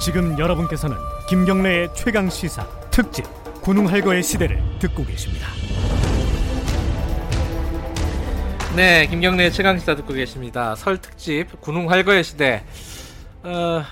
지금 0.00 0.38
여러분께서는 0.38 0.96
김경래의 1.28 1.88
최강 1.96 2.30
시사 2.30 2.64
특집 2.92 3.24
군웅 3.60 3.88
할거의 3.88 4.22
시대를 4.22 4.62
듣고 4.78 5.04
계십니다. 5.04 5.48
네, 8.76 9.08
김경래 9.08 9.50
최강 9.50 9.76
시사 9.76 9.96
듣고 9.96 10.14
계십니다. 10.14 10.76
설 10.76 10.98
특집 10.98 11.60
군웅 11.60 11.90
할거의 11.90 12.22
시대. 12.22 12.64
어, 13.42 13.82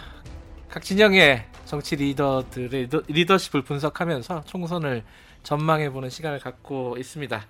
각 0.68 0.84
진영의 0.84 1.46
정치 1.64 1.96
리더들의 1.96 2.90
리더, 3.08 3.38
십을 3.38 3.62
분석하면서 3.62 4.44
총선을 4.46 5.02
전망해보는 5.42 6.10
시간을 6.10 6.38
갖고 6.38 6.96
있습니다. 6.96 7.46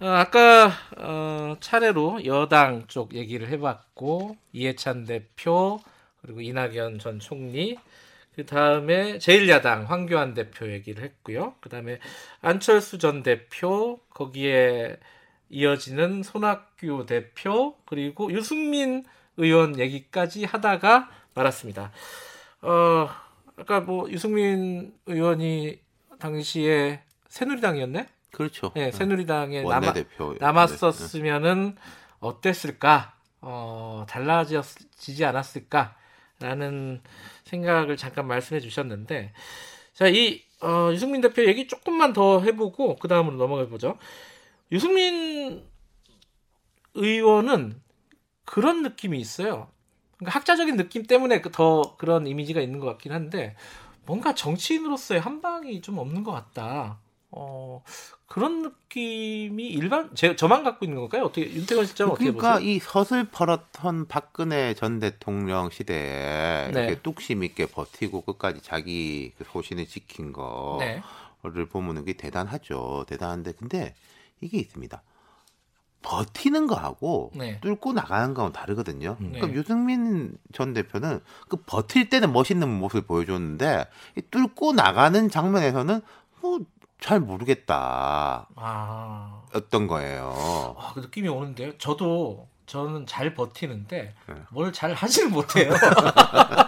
어, 0.00 0.06
아까 0.06 0.72
어, 0.98 1.56
차례로 1.60 2.24
여당 2.26 2.86
쪽 2.88 3.14
얘기를 3.14 3.48
해봤고 3.48 4.36
이해찬 4.52 5.04
대표 5.04 5.80
그리고 6.20 6.40
이낙연 6.40 6.98
전 6.98 7.20
총리 7.20 7.78
그 8.34 8.44
다음에 8.44 9.18
제1야당 9.18 9.86
황교안 9.86 10.34
대표 10.34 10.70
얘기를 10.70 11.04
했고요. 11.04 11.54
그 11.60 11.68
다음에 11.68 12.00
안철수 12.40 12.98
전 12.98 13.22
대표 13.22 14.00
거기에 14.10 14.96
이어지는 15.50 16.24
손학규 16.24 17.06
대표 17.06 17.76
그리고 17.86 18.32
유승민 18.32 19.04
의원 19.36 19.78
얘기까지 19.78 20.44
하다가 20.44 21.10
말았습니다. 21.34 21.92
어, 22.62 23.08
아까 23.56 23.80
뭐 23.80 24.10
유승민 24.10 24.92
의원이 25.06 25.78
당시에 26.18 27.02
새누리당이었네? 27.34 28.06
그렇죠. 28.30 28.70
네, 28.76 28.92
새누리당에 28.92 29.62
남아, 29.62 29.86
원내대표. 29.86 30.36
남았었으면은 30.38 31.74
어땠을까? 32.20 33.16
어, 33.40 34.06
달라지지 34.08 35.24
않았을까라는 35.24 37.02
생각을 37.42 37.96
잠깐 37.96 38.28
말씀해 38.28 38.60
주셨는데, 38.60 39.32
자, 39.94 40.06
이 40.06 40.42
어, 40.62 40.92
유승민 40.92 41.20
대표 41.20 41.44
얘기 41.44 41.66
조금만 41.66 42.12
더 42.12 42.40
해보고 42.40 42.96
그 42.96 43.08
다음으로 43.08 43.36
넘어가 43.36 43.66
보죠. 43.66 43.98
유승민 44.70 45.64
의원은 46.94 47.82
그런 48.44 48.82
느낌이 48.82 49.18
있어요. 49.18 49.68
그러니까 50.18 50.38
학자적인 50.38 50.76
느낌 50.76 51.02
때문에 51.02 51.40
그더 51.40 51.96
그런 51.98 52.28
이미지가 52.28 52.60
있는 52.60 52.78
것 52.78 52.86
같긴 52.86 53.10
한데 53.10 53.56
뭔가 54.06 54.36
정치인으로서의 54.36 55.20
한 55.20 55.42
방이 55.42 55.80
좀 55.80 55.98
없는 55.98 56.22
것 56.22 56.30
같다. 56.30 57.00
어, 57.36 57.82
그런 58.26 58.62
느낌이 58.62 59.66
일반 59.66 60.14
제 60.14 60.36
저만 60.36 60.62
갖고 60.62 60.84
있는 60.84 60.98
건가요? 61.00 61.24
어떻게 61.24 61.52
윤태관 61.52 61.84
실장은 61.86 62.12
어떻게 62.12 62.26
그러니까 62.30 62.54
보세요? 62.54 62.70
이 62.70 62.78
서슬퍼렇던 62.78 64.06
박근혜 64.06 64.74
전 64.74 65.00
대통령 65.00 65.70
시대에 65.70 66.70
네. 66.72 66.84
이렇게 66.84 67.02
뚝심 67.02 67.42
있게 67.44 67.66
버티고 67.66 68.22
끝까지 68.22 68.60
자기 68.62 69.32
그 69.36 69.44
소신을 69.44 69.86
지킨 69.86 70.32
네. 70.78 71.02
거를 71.42 71.66
보면 71.66 72.02
이게 72.02 72.14
대단하죠. 72.14 73.04
대단한데 73.08 73.52
근데 73.52 73.94
이게 74.40 74.58
있습니다. 74.58 75.02
버티는 76.02 76.66
거하고 76.66 77.32
네. 77.34 77.58
뚫고 77.60 77.94
나가는 77.94 78.34
거하고 78.34 78.52
다르거든요. 78.52 79.16
네. 79.18 79.30
그러니까 79.32 79.58
유승민 79.58 80.36
전 80.52 80.74
대표는 80.74 81.20
그 81.48 81.56
버틸 81.56 82.10
때는 82.10 82.32
멋있는 82.32 82.68
모습을 82.68 83.02
보여줬는데 83.02 83.86
이 84.16 84.22
뚫고 84.30 84.74
나가는 84.74 85.28
장면에서는 85.30 86.00
뭐 86.42 86.60
잘 87.04 87.20
모르겠다. 87.20 88.48
아, 88.56 89.42
어떤 89.52 89.86
거예요. 89.86 90.74
아, 90.78 90.92
그 90.94 91.00
느낌이 91.00 91.28
오는데요. 91.28 91.76
저도 91.76 92.48
저는 92.64 93.04
잘 93.06 93.34
버티는데 93.34 94.14
네. 94.26 94.34
뭘잘 94.48 94.94
하지는 94.94 95.30
못해요. 95.30 95.70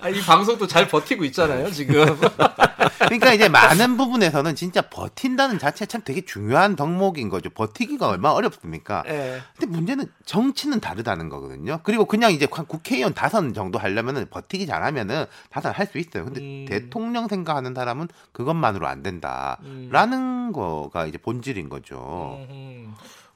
아, 0.00 0.08
이 0.08 0.20
방송도 0.20 0.66
잘 0.66 0.88
버티고 0.88 1.24
있잖아요, 1.26 1.70
지금. 1.70 2.04
그러니까 3.00 3.32
이제 3.32 3.48
많은 3.48 3.96
부분에서는 3.96 4.54
진짜 4.54 4.82
버틴다는 4.82 5.58
자체가 5.58 5.88
참 5.88 6.02
되게 6.04 6.24
중요한 6.24 6.76
덕목인 6.76 7.28
거죠. 7.28 7.50
버티기가 7.50 8.08
얼마나 8.08 8.34
어렵습니까? 8.34 9.02
예. 9.06 9.40
근데 9.58 9.74
문제는 9.74 10.06
정치는 10.24 10.80
다르다는 10.80 11.28
거거든요. 11.28 11.80
그리고 11.82 12.04
그냥 12.04 12.32
이제 12.32 12.46
한 12.50 12.66
국회의원 12.66 13.14
다선 13.14 13.54
정도 13.54 13.78
하려면은 13.78 14.26
버티기 14.30 14.66
잘하면은 14.66 15.26
다선 15.50 15.72
할 15.72 15.90
수 15.90 15.98
있어요. 15.98 16.24
근데 16.24 16.40
음. 16.40 16.66
대통령 16.68 17.26
생각하는 17.26 17.74
사람은 17.74 18.06
그것만으로 18.32 18.86
안 18.86 19.02
된다라는 19.02 20.52
거가 20.52 21.06
이제 21.06 21.18
본질인 21.18 21.68
거죠. 21.68 22.38
음, 22.48 22.69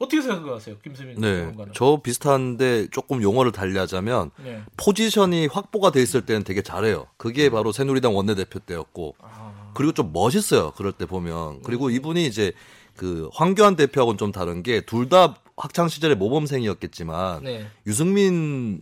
어떻게 0.05 0.23
생각하세요, 0.23 0.77
김세민 0.83 1.21
네? 1.21 1.53
저 1.75 2.01
비슷한데 2.03 2.89
조금 2.91 3.23
용어를 3.23 3.53
달리하자면 3.53 4.31
네. 4.45 4.63
포지션이 4.77 5.47
확보가 5.49 5.91
돼 5.91 6.03
있을 6.03 6.25
때는 6.25 6.45
되게 6.45 6.63
잘해요. 6.63 7.07
그게 7.17 7.51
바로 7.51 7.73
새누리당 7.73 8.15
원내대표 8.17 8.61
때였고 8.61 9.17
아, 9.21 9.73
그리고 9.75 9.93
좀 9.93 10.13
멋있어요. 10.13 10.73
그럴 10.77 10.93
때 10.93 11.07
보면 11.07 11.63
그리고 11.63 11.87
음. 11.87 11.91
이분이 11.93 12.27
이제 12.27 12.53
그 12.97 13.29
황교안 13.33 13.77
대표하고는 13.77 14.19
좀 14.19 14.31
다른 14.33 14.63
게 14.63 14.81
둘 14.83 15.09
다 15.09 15.35
학창 15.57 15.89
시절에 15.89 16.15
모범생이었겠지만 16.17 17.45
네. 17.45 17.67
유승민 17.87 18.81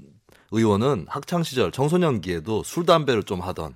의원은 0.50 1.06
학창 1.09 1.43
시절 1.43 1.71
청소년기에도 1.72 2.62
술 2.62 2.84
담배를 2.87 3.22
좀 3.22 3.41
하던 3.41 3.75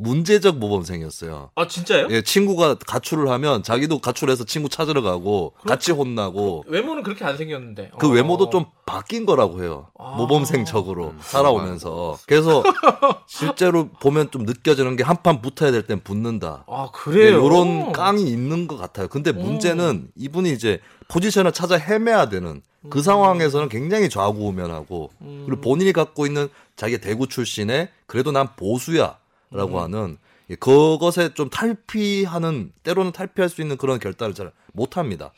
문제적 0.00 0.58
모범생이었어요. 0.58 1.50
아 1.56 1.66
진짜요? 1.66 2.06
예, 2.10 2.22
친구가 2.22 2.76
가출을 2.76 3.28
하면 3.30 3.64
자기도 3.64 3.98
가출해서 3.98 4.44
친구 4.44 4.68
찾으러 4.68 5.02
가고 5.02 5.54
같이 5.66 5.90
혼나고 5.90 6.64
외모는 6.68 7.02
그렇게 7.02 7.24
안 7.24 7.36
생겼는데. 7.36 7.90
그 7.98 8.06
어. 8.06 8.10
외모도 8.10 8.48
좀 8.50 8.66
바뀐 8.86 9.26
거라고 9.26 9.60
해요. 9.62 9.88
아. 9.98 10.14
모범생적으로 10.16 11.08
음, 11.08 11.18
살아오면서. 11.20 12.16
그래서 12.26 12.62
실제로 13.26 13.88
보면 14.00 14.30
좀 14.30 14.44
느껴지는 14.44 14.94
게 14.96 15.02
한 15.02 15.18
판 15.22 15.42
붙어야 15.42 15.72
될 15.72 15.84
땐 15.84 16.00
붙는다. 16.02 16.64
아 16.68 16.88
그래요. 16.92 17.44
이런 17.44 17.92
깡이 17.92 18.22
있는 18.22 18.68
것 18.68 18.76
같아요. 18.78 19.08
근데 19.08 19.32
문제는 19.32 20.10
이분이 20.14 20.52
이제 20.52 20.78
포지션을 21.08 21.50
찾아 21.52 21.76
헤매야 21.76 22.28
되는 22.28 22.62
그 22.88 23.02
상황에서는 23.02 23.68
굉장히 23.68 24.08
좌우우면하고 24.08 25.10
그리고 25.44 25.60
본인이 25.60 25.92
갖고 25.92 26.24
있는 26.24 26.48
자기 26.76 26.98
대구 26.98 27.26
출신의 27.26 27.88
그래도 28.06 28.30
난 28.30 28.46
보수야 28.54 29.16
라고 29.50 29.80
하는 29.80 30.18
예, 30.50 30.54
그것에 30.54 31.34
좀 31.34 31.50
탈피하는 31.50 32.72
때로는 32.82 33.12
탈피할 33.12 33.48
수 33.48 33.60
있는 33.60 33.76
그런 33.76 33.98
결단을 33.98 34.34
잘 34.34 34.52
못합니다. 34.72 35.32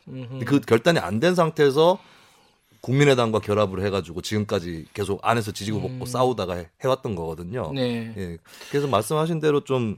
그 0.45 0.59
결단이 0.61 0.99
안 0.99 1.19
된 1.19 1.35
상태에서 1.35 1.99
국민의당과 2.81 3.39
결합을 3.39 3.83
해가지고 3.85 4.21
지금까지 4.21 4.85
계속 4.93 5.19
안에서 5.23 5.51
지지고 5.51 5.81
볶고 5.81 6.05
싸우다가 6.05 6.55
해, 6.55 6.69
해왔던 6.83 7.15
거거든요. 7.15 7.71
네. 7.73 8.13
예. 8.17 8.37
그래서 8.69 8.87
말씀하신 8.87 9.39
대로 9.39 9.63
좀 9.63 9.97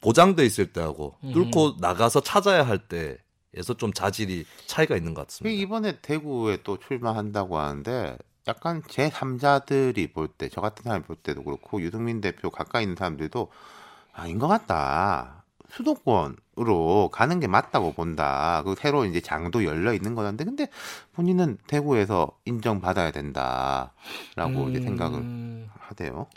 보장돼 0.00 0.44
있을 0.44 0.72
때하고 0.72 1.14
뚫고 1.32 1.76
나가서 1.80 2.20
찾아야 2.20 2.66
할 2.66 2.78
때에서 2.78 3.74
좀 3.76 3.92
자질이 3.92 4.44
차이가 4.66 4.96
있는 4.96 5.14
것그 5.14 5.26
같습니다. 5.26 5.62
이번에 5.62 6.00
대구에 6.02 6.58
또 6.64 6.78
출마한다고 6.78 7.58
하는데 7.58 8.16
약간 8.48 8.82
제 8.88 9.08
3자들이 9.10 10.12
볼 10.12 10.28
때 10.38 10.48
저 10.48 10.60
같은 10.60 10.84
사람이 10.84 11.04
볼 11.04 11.16
때도 11.16 11.42
그렇고 11.42 11.80
유승민 11.82 12.20
대표 12.20 12.50
가까이 12.50 12.82
있는 12.84 12.96
사람들도 12.96 13.50
아닌 14.12 14.38
것 14.38 14.46
같다. 14.48 15.44
수도권으로 15.68 17.10
가는 17.12 17.40
게 17.40 17.48
맞다고 17.48 17.92
본다. 17.92 18.62
그 18.64 18.76
새로 18.78 19.04
이제 19.04 19.20
장도 19.20 19.64
열려 19.64 19.92
있는 19.92 20.14
거는데 20.14 20.44
근데 20.44 20.68
본인은 21.14 21.58
대구에서 21.66 22.30
인정받아야 22.44 23.10
된다라고 23.10 23.90
이제 24.70 24.80
생각을 24.80 25.18
음, 25.18 25.68
하대요. 25.78 26.28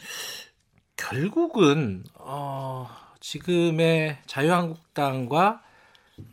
결국은 0.97 2.03
어, 2.15 2.89
지금의 3.19 4.17
자유한국당과 4.25 5.61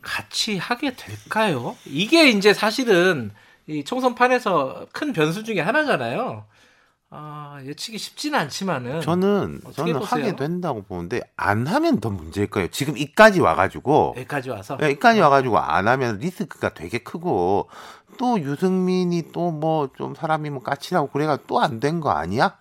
같이 0.01 0.57
하게 0.57 0.95
될까요? 0.95 1.75
이게 1.85 2.29
이제 2.29 2.53
사실은 2.53 3.31
이 3.67 3.83
총선판에서 3.83 4.87
큰 4.93 5.13
변수 5.13 5.43
중에 5.43 5.59
하나잖아요. 5.59 6.45
아, 7.09 7.59
예측이 7.65 7.97
쉽지는 7.97 8.37
않지만은 8.39 8.99
저는 9.01 9.61
저는 9.73 9.93
보세요? 9.93 10.05
하게 10.21 10.35
된다고 10.35 10.83
보는데 10.83 11.21
안 11.37 11.65
하면 11.65 12.01
더 12.01 12.09
문제일 12.09 12.47
거예요. 12.49 12.67
지금 12.69 12.97
이까지 12.97 13.39
와가지고 13.39 14.15
여기까지 14.17 14.49
와서 14.49 14.77
야, 14.81 14.87
이까지 14.89 15.21
와가지고 15.21 15.57
안 15.57 15.87
하면 15.87 16.17
리스크가 16.19 16.73
되게 16.73 16.97
크고 16.97 17.69
또 18.17 18.39
유승민이 18.41 19.31
또 19.31 19.51
뭐 19.51 19.89
좀 19.97 20.15
사람이 20.15 20.49
뭐 20.49 20.61
까칠하고 20.61 21.09
그래가 21.09 21.37
또 21.47 21.61
안 21.61 21.79
된 21.79 22.01
거 22.01 22.09
아니야? 22.11 22.57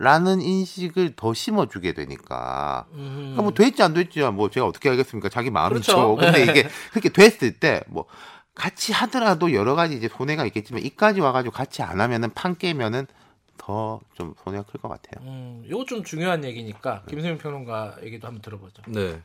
라는 0.00 0.40
인식을 0.42 1.14
더 1.16 1.32
심어주게 1.34 1.92
되니까. 1.94 2.86
음, 2.92 3.14
그러니까 3.34 3.42
뭐 3.42 3.52
됐지 3.52 3.82
안 3.82 3.94
됐지 3.94 4.20
뭐 4.20 4.48
제가 4.50 4.66
어떻게 4.66 4.90
알겠습니까? 4.90 5.28
자기 5.30 5.50
마음이죠. 5.50 6.14
그렇죠. 6.14 6.16
근데 6.16 6.42
이게 6.44 6.68
그렇게 6.92 7.08
됐을 7.08 7.58
때 7.58 7.82
뭐 7.88 8.04
같이 8.58 8.92
하더라도 8.92 9.52
여러 9.54 9.74
가지 9.74 9.94
이제 9.96 10.08
손해가 10.08 10.44
있겠지만 10.46 10.82
이까지 10.84 11.20
와가지고 11.20 11.52
같이 11.54 11.82
안 11.82 12.00
하면은 12.00 12.30
판 12.34 12.56
깨면은 12.56 13.06
더 13.56 14.00
좀 14.14 14.34
손해가 14.44 14.64
클 14.64 14.80
것 14.80 14.88
같아요. 14.88 15.24
음, 15.26 15.62
이거 15.66 15.84
좀 15.84 16.02
중요한 16.04 16.44
얘기니까 16.44 17.04
김세민 17.08 17.38
평론가 17.38 17.98
얘기도 18.02 18.26
한번 18.26 18.42
들어보죠. 18.42 18.82
네. 18.88 19.22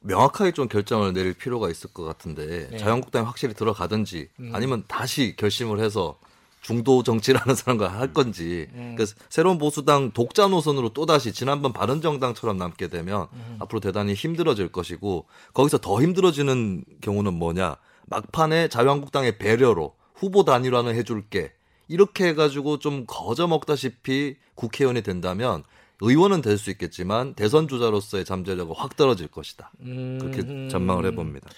명확하게 0.00 0.52
좀 0.52 0.68
결정을 0.68 1.12
내릴 1.12 1.34
필요가 1.34 1.68
있을 1.70 1.92
것 1.92 2.04
같은데 2.04 2.68
네. 2.70 2.76
자유한국당에 2.78 3.24
확실히 3.26 3.54
들어가든지 3.54 4.28
음. 4.40 4.50
아니면 4.54 4.84
다시 4.86 5.34
결심을 5.36 5.80
해서 5.80 6.18
중도 6.60 7.02
정치라는 7.02 7.54
사람과 7.56 7.88
할 7.88 8.12
건지 8.12 8.68
음. 8.74 8.94
그래서 8.96 9.14
새로운 9.28 9.58
보수당 9.58 10.12
독자 10.12 10.48
노선으로 10.48 10.90
또 10.90 11.06
다시 11.06 11.32
지난번 11.32 11.72
바른정당처럼 11.72 12.56
남게 12.56 12.88
되면 12.88 13.28
음. 13.32 13.56
앞으로 13.60 13.80
대단히 13.80 14.14
힘들어질 14.14 14.68
것이고 14.68 15.26
거기서 15.54 15.78
더 15.78 16.02
힘들어지는 16.02 16.84
경우는 17.00 17.34
뭐냐 17.34 17.76
막판에 18.06 18.68
자유한국당의 18.68 19.38
배려로 19.38 19.94
후보 20.14 20.44
단일화는 20.44 20.94
해줄게 20.94 21.52
이렇게 21.88 22.28
해가지고 22.28 22.78
좀 22.78 23.04
거저 23.06 23.46
먹다시피 23.46 24.36
국회의원이 24.54 25.02
된다면 25.02 25.64
의원은 26.00 26.42
될 26.42 26.58
수 26.58 26.70
있겠지만 26.70 27.34
대선 27.34 27.66
주자로서의 27.66 28.24
잠재력은 28.24 28.74
확 28.76 28.96
떨어질 28.96 29.28
것이다. 29.28 29.72
그렇게 29.82 30.40
음. 30.42 30.68
전망을 30.68 31.06
해봅니다. 31.06 31.48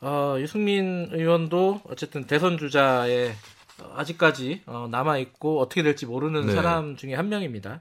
어, 0.00 0.36
유승민 0.38 1.08
의원도 1.12 1.82
어쨌든 1.84 2.24
대선 2.24 2.58
주자에 2.58 3.28
어, 3.28 3.32
아직까지 3.94 4.62
어, 4.66 4.88
남아 4.90 5.18
있고 5.18 5.60
어떻게 5.60 5.82
될지 5.82 6.06
모르는 6.06 6.46
네. 6.46 6.54
사람 6.54 6.96
중에 6.96 7.14
한 7.14 7.28
명입니다. 7.28 7.80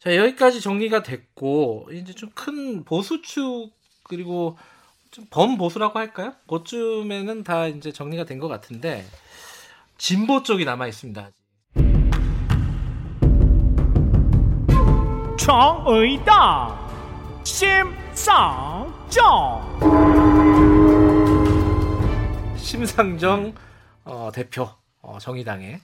자 0.00 0.16
여기까지 0.16 0.60
정리가 0.60 1.02
됐고 1.02 1.88
이제 1.92 2.12
좀 2.14 2.30
큰 2.34 2.84
보수축 2.84 3.72
그리고 4.04 4.58
좀 5.10 5.26
범보수라고 5.30 5.98
할까요? 5.98 6.34
그쯤에는 6.48 7.44
다 7.44 7.66
이제 7.68 7.92
정리가 7.92 8.24
된 8.24 8.38
것 8.40 8.48
같은데 8.48 9.04
진보 9.96 10.42
쪽이 10.42 10.64
남아 10.64 10.88
있습니다. 10.88 11.30
정의당 15.38 16.78
심상정 17.44 18.94
심상정 22.56 23.54
어, 24.04 24.30
대표 24.34 24.68
어, 25.06 25.18
정의당의 25.20 25.80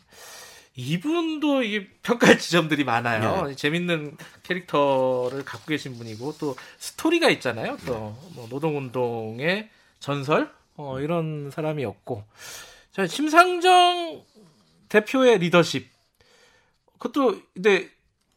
이분도 0.76 1.62
이게 1.62 1.88
평가할 2.02 2.38
지점들이 2.38 2.84
많아요. 2.84 3.54
재밌는 3.54 4.16
캐릭터를 4.44 5.44
갖고 5.44 5.66
계신 5.66 5.96
분이고 5.98 6.36
또 6.38 6.56
스토리가 6.78 7.28
있잖아요. 7.30 7.76
또 7.86 8.16
뭐 8.34 8.46
노동운동의 8.48 9.68
전설 9.98 10.50
어, 10.76 11.00
이런 11.00 11.50
사람이었고 11.50 12.24
자 12.92 13.06
심상정 13.06 14.24
대표의 14.88 15.38
리더십 15.38 15.88
그것도 16.98 17.40
근데 17.54 17.88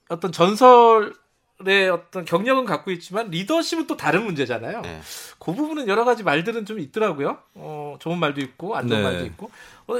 어떤 0.09 0.31
전설의 0.31 1.89
어떤 1.91 2.25
경력은 2.25 2.65
갖고 2.65 2.91
있지만 2.91 3.29
리더십은 3.29 3.87
또 3.87 3.95
다른 3.95 4.25
문제잖아요. 4.25 4.81
네. 4.81 5.01
그 5.39 5.53
부분은 5.53 5.87
여러 5.87 6.03
가지 6.03 6.23
말들은 6.23 6.65
좀 6.65 6.79
있더라고요. 6.79 7.37
어, 7.55 7.97
좋은 7.99 8.17
말도 8.19 8.41
있고 8.41 8.75
안 8.75 8.87
좋은 8.87 8.99
네. 9.01 9.03
말도 9.03 9.25
있고. 9.25 9.51
어, 9.87 9.93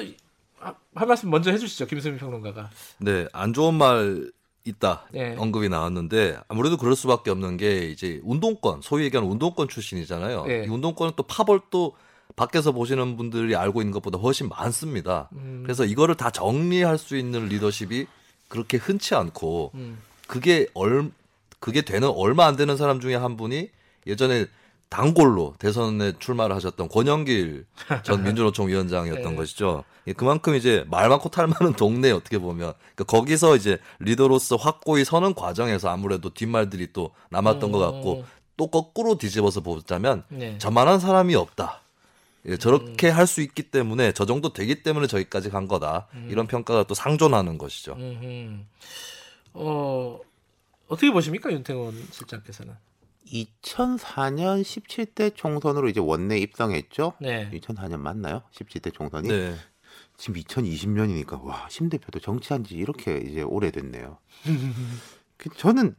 이- 0.64 0.68
아, 0.70 0.76
할 0.96 1.08
말씀 1.08 1.30
먼저 1.30 1.52
해주시죠, 1.52 1.88
김수민 1.88 2.18
평론가가. 2.20 2.70
네, 3.00 3.28
안 3.34 3.54
좋은 3.54 3.74
말 3.76 4.32
있다 4.66 5.06
네. 5.12 5.36
언급이 5.38 5.68
나왔는데 5.68 6.38
아무래도 6.48 6.78
그럴 6.78 6.96
수밖에 6.96 7.30
없는 7.32 7.58
게 7.58 7.90
이제 7.90 8.22
운동권 8.24 8.82
소위 8.82 9.04
얘기하는 9.06 9.30
운동권 9.30 9.68
출신이잖아요. 9.68 10.46
네. 10.46 10.64
이 10.66 10.70
운동권은 10.70 11.14
또 11.18 11.24
파벌 11.24 11.60
또 11.70 11.96
밖에서 12.38 12.72
보시는 12.72 13.18
분들이 13.18 13.56
알고 13.58 13.82
있는 13.82 13.92
것보다 13.92 14.18
훨씬 14.20 14.48
많습니다. 14.48 15.28
음. 15.34 15.62
그래서 15.64 15.84
이거를 15.84 16.16
다 16.16 16.30
정리할 16.30 16.98
수 16.98 17.18
있는 17.18 17.48
리더십이 17.50 18.08
그렇게 18.48 18.78
흔치 18.78 19.16
않고 19.16 19.72
음. 19.76 20.00
그게 20.28 20.68
얼 20.74 21.12
그게 21.60 21.82
되는 21.82 22.08
얼마 22.10 22.46
안 22.46 22.56
되는 22.56 22.78
사람 22.78 23.02
중에 23.02 23.16
한 23.16 23.36
분이 23.36 23.70
예전에 24.08 24.46
단골로 24.94 25.56
대선에 25.58 26.14
출마를 26.20 26.56
하셨던 26.56 26.88
권영길 26.88 27.66
전 28.04 28.24
민주노총 28.24 28.68
위원장이었던 28.68 29.32
네. 29.32 29.36
것이죠. 29.36 29.84
예, 30.06 30.14
그만큼 30.14 30.54
이제 30.54 30.86
말 30.88 31.10
많고 31.10 31.30
탈 31.30 31.48
많은 31.48 31.74
동네 31.74 32.12
어떻게 32.12 32.38
보면 32.38 32.74
그러니까 32.94 33.04
거기서 33.06 33.56
이제 33.56 33.80
리더로서 33.98 34.56
확고히 34.56 35.04
서는 35.04 35.34
과정에서 35.34 35.90
아무래도 35.90 36.30
뒷말들이 36.30 36.94
또 36.94 37.10
남았던 37.32 37.72
것 37.72 37.80
같고 37.80 38.24
또 38.56 38.68
거꾸로 38.68 39.18
뒤집어서 39.18 39.62
보자면 39.62 40.24
네. 40.30 40.60
저만한 40.60 41.00
사람이 41.00 41.34
없다. 41.34 41.82
예, 42.46 42.58
저렇게 42.58 43.10
할수 43.10 43.42
있기 43.42 43.64
때문에 43.64 44.12
저 44.12 44.26
정도 44.26 44.54
되기 44.54 44.84
때문에 44.84 45.08
저기까지 45.08 45.50
간 45.50 45.68
거다. 45.68 46.08
이런 46.30 46.46
평가가 46.46 46.84
또 46.84 46.94
상존하는 46.94 47.58
것이죠. 47.58 47.98
어, 49.54 50.20
어떻게 50.88 51.10
보십니까, 51.10 51.52
윤태원 51.52 51.96
실장께서는? 52.12 52.76
2004년 53.34 54.62
17대 54.62 55.36
총선으로 55.36 55.90
이제 55.90 56.00
원내 56.00 56.38
입성했죠. 56.40 57.14
네. 57.20 57.50
2004년 57.54 57.98
맞나요? 58.00 58.44
17대 58.54 58.94
총선이 58.94 59.28
네. 59.28 59.56
지금 60.18 60.40
2020년이니까 60.42 61.44
와 61.44 61.68
심 61.70 61.90
대표도 61.90 62.20
정치한 62.20 62.64
지 62.64 62.76
이렇게 62.76 63.18
이제 63.18 63.42
오래됐네요. 63.42 64.18
그 65.38 65.50
저는 65.58 65.96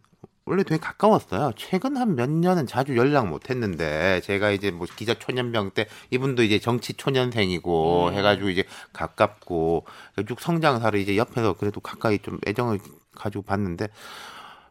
원래 0.47 0.63
되게 0.63 0.79
가까웠어요. 0.79 1.53
최근 1.57 1.97
한 1.97 2.15
몇 2.17 2.29
년은 2.31 2.67
자주 2.67 2.97
연락 2.97 3.29
못 3.29 3.49
했는데 3.51 4.21
제가 4.23 4.51
이제 4.51 4.71
뭐 4.71 4.87
기자 4.95 5.15
초년병 5.15 5.71
때 5.73 5.87
이분도 6.11 6.43
이제 6.43 6.59
정치 6.59 6.93
초년생이고 6.93 8.13
해가지고 8.13 8.51
이제 8.51 8.65
가깝고 8.93 9.87
쭉 10.29 10.41
성장사를 10.41 10.99
이제 11.01 11.17
옆에서 11.17 11.55
그래도 11.55 11.81
가까이 11.81 12.19
좀 12.19 12.39
애정을 12.47 12.79
가지고 13.15 13.43
봤는데 13.43 13.89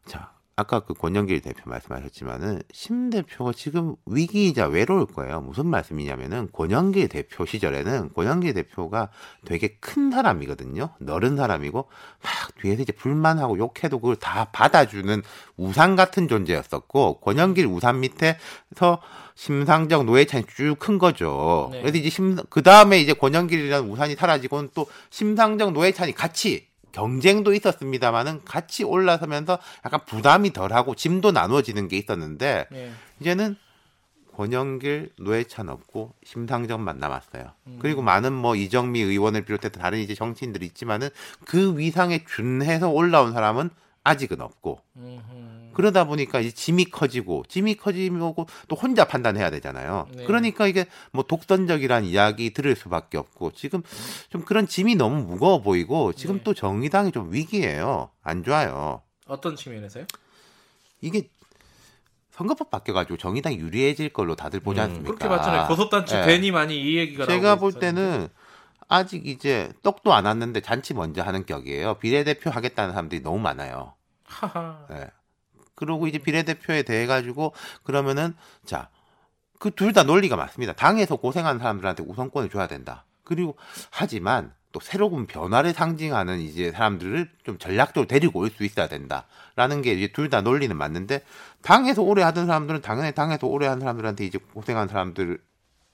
자 0.06 0.33
아까 0.56 0.82
그 0.82 0.94
권영길 0.94 1.42
대표 1.42 1.70
말씀하셨지만은 1.70 2.62
심 2.72 3.10
대표가 3.10 3.54
지금 3.54 3.96
위기이자 4.06 4.68
외로울 4.68 5.08
거예요. 5.08 5.42
무슨 5.42 5.66
말씀이냐면은 5.66 6.50
권영길 6.52 7.10
대표 7.10 7.46
시절에는 7.46 8.14
권영길 8.14 8.54
대표가 8.54 9.10
되게 9.46 9.78
큰 9.80 10.12
사람이거든요. 10.12 10.90
너른 11.00 11.36
사람이고 11.38 11.78
막 12.24 12.56
뒤에서 12.62 12.84
이제 12.84 12.92
불만하고 12.92 13.58
욕해도 13.58 14.00
그걸 14.00 14.16
다 14.16 14.46
받아주는 14.52 15.24
우산 15.58 15.96
같은 15.96 16.28
존재였었고 16.28 17.20
권영길 17.22 17.66
우산 17.66 18.00
밑에서 18.02 19.02
심상정 19.36 20.06
노회찬이 20.06 20.46
쭉 20.56 20.76
큰 20.80 20.98
거죠. 20.98 21.70
네. 21.72 21.82
그래서 21.82 21.98
이제 21.98 22.10
심 22.10 22.36
그 22.50 22.62
다음에 22.62 23.00
이제 23.00 23.14
권영길이라는 23.14 23.90
우산이 23.90 24.16
사라지고는 24.16 24.70
또 24.74 24.88
심상정 25.10 25.74
노회찬이 25.74 26.14
같이 26.14 26.68
경쟁도 26.94 27.54
있었습니다만은 27.54 28.46
같이 28.46 28.84
올라서면서 28.84 29.60
약간 29.86 30.00
부담이 30.06 30.54
덜하고 30.54 30.96
짐도 30.96 31.32
나누어지는 31.32 31.90
게 31.90 31.98
있었는데 31.98 32.68
네. 32.72 32.92
이제는 33.20 33.58
권영길, 34.36 35.12
노회찬 35.20 35.70
없고 35.70 36.14
심상정만 36.24 36.98
남았어요. 36.98 37.52
음. 37.68 37.78
그리고 37.80 38.02
많은 38.02 38.34
뭐 38.34 38.56
이정미 38.56 39.02
의원을 39.02 39.46
비롯해서 39.46 39.80
다른 39.80 40.00
이제 40.00 40.16
정치인들이 40.16 40.66
있지만은 40.66 41.10
그 41.46 41.78
위상에 41.78 42.24
준해서 42.26 42.90
올라온 42.90 43.34
사람은 43.34 43.70
아직은 44.04 44.42
없고 44.42 44.80
음흠. 44.98 45.53
그러다 45.74 46.06
보니까 46.06 46.40
이제 46.40 46.52
짐이 46.52 46.86
커지고 46.86 47.44
짐이 47.48 47.76
커지고 47.76 48.48
또 48.68 48.76
혼자 48.76 49.06
판단해야 49.06 49.50
되잖아요. 49.52 50.08
네. 50.16 50.26
그러니까 50.26 50.68
이게 50.68 50.86
뭐 51.12 51.24
독선적이란 51.24 52.06
이야기 52.06 52.54
들을 52.54 52.76
수밖에 52.76 53.18
없고 53.18 53.52
지금 53.52 53.82
좀 54.30 54.44
그런 54.44 54.68
짐이 54.68 54.96
너무 54.96 55.24
무거워 55.24 55.62
보이고 55.62 56.14
지금 56.14 56.38
네. 56.38 56.44
또 56.44 56.54
정의당이 56.54 57.12
좀 57.12 57.34
위기예요. 57.34 58.10
안 58.24 58.44
좋아요. 58.44 59.02
어떤 59.28 59.56
측면에서요? 59.56 60.06
이게 61.02 61.30
선거법 62.32 62.72
바뀌어가지고 62.72 63.18
정의당이 63.18 63.58
유리해질 63.58 64.10
걸로 64.10 64.36
다들 64.36 64.60
보지 64.60 64.80
음, 64.80 64.86
않습니까? 64.86 65.14
그렇게 65.14 65.28
봤잖아요. 65.28 65.68
고소단체 65.68 66.22
예. 66.22 66.26
괜히 66.26 66.52
많이 66.52 66.80
이 66.82 66.98
얘기가 66.98 67.26
제가 67.28 67.50
나오고 67.50 67.60
볼 67.62 67.70
있었는데. 67.70 68.02
때는 68.02 68.28
아직 68.88 69.28
이제 69.28 69.72
떡도 69.84 70.14
안 70.14 70.26
왔는데 70.26 70.62
잔치 70.62 70.94
먼저 70.94 71.22
하는 71.22 71.46
격이에요. 71.46 71.96
비례대표 71.96 72.50
하겠다는 72.50 72.94
사람들이 72.94 73.22
너무 73.22 73.40
많아요. 73.40 73.94
하하. 74.26 74.86
예. 74.92 75.08
그리고 75.76 76.08
이제 76.08 76.18
비례대표에 76.20 76.84
대해 76.84 77.06
가지고 77.06 77.54
그러면은 77.84 78.36
자, 78.66 78.90
그 79.60 79.72
둘 79.72 79.94
다 79.94 80.04
논리가 80.04 80.36
맞습니다. 80.36 80.74
당에서 80.74 81.16
고생한 81.16 81.60
사람들한테 81.60 82.04
우선권을 82.04 82.50
줘야 82.50 82.68
된다. 82.68 83.06
그리고 83.24 83.56
하지만 83.92 84.54
또 84.74 84.80
새로운 84.82 85.28
변화를 85.28 85.72
상징하는 85.72 86.40
이제 86.42 86.72
사람들을 86.72 87.30
좀 87.46 87.58
전략적으로 87.60 88.08
데리고 88.08 88.40
올 88.40 88.50
수 88.50 88.64
있어야 88.66 88.88
된다라는 88.88 89.82
게 89.84 89.94
이제 89.94 90.08
둘 90.12 90.30
다 90.30 90.42
논리는 90.42 90.76
맞는데 90.76 91.24
당에서 91.62 92.02
오래 92.02 92.24
하던 92.24 92.48
사람들은 92.48 92.82
당연히 92.82 93.14
당에서 93.14 93.48
오래 93.48 93.68
한 93.68 93.80
사람들한테 93.80 94.26
이제 94.26 94.40
고생한 94.54 94.88
사람들 94.90 95.40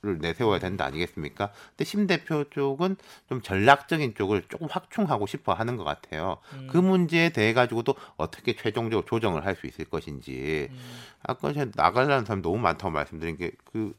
을 0.05 0.17
내세워야 0.19 0.59
된다 0.59 0.85
아니겠습니까? 0.85 1.51
근데 1.71 1.83
심 1.83 2.07
대표 2.07 2.45
쪽은 2.49 2.95
좀 3.27 3.41
전략적인 3.41 4.15
쪽을 4.15 4.43
조금 4.47 4.67
확충하고 4.71 5.27
싶어 5.27 5.51
하는 5.53 5.75
것 5.75 5.83
같아요. 5.83 6.37
그 6.69 6.77
문제에 6.77 7.29
대해 7.29 7.51
가지고도 7.53 7.95
어떻게 8.15 8.55
최종적으로 8.55 9.05
조정을 9.05 9.45
할 9.45 9.57
수 9.57 9.67
있을 9.67 9.83
것인지. 9.85 10.69
아까 11.23 11.51
제가 11.51 11.71
나가려는 11.75 12.23
사람 12.23 12.41
너무 12.41 12.57
많다고 12.59 12.91
말씀드린 12.91 13.35
게 13.35 13.51
그 13.65 13.93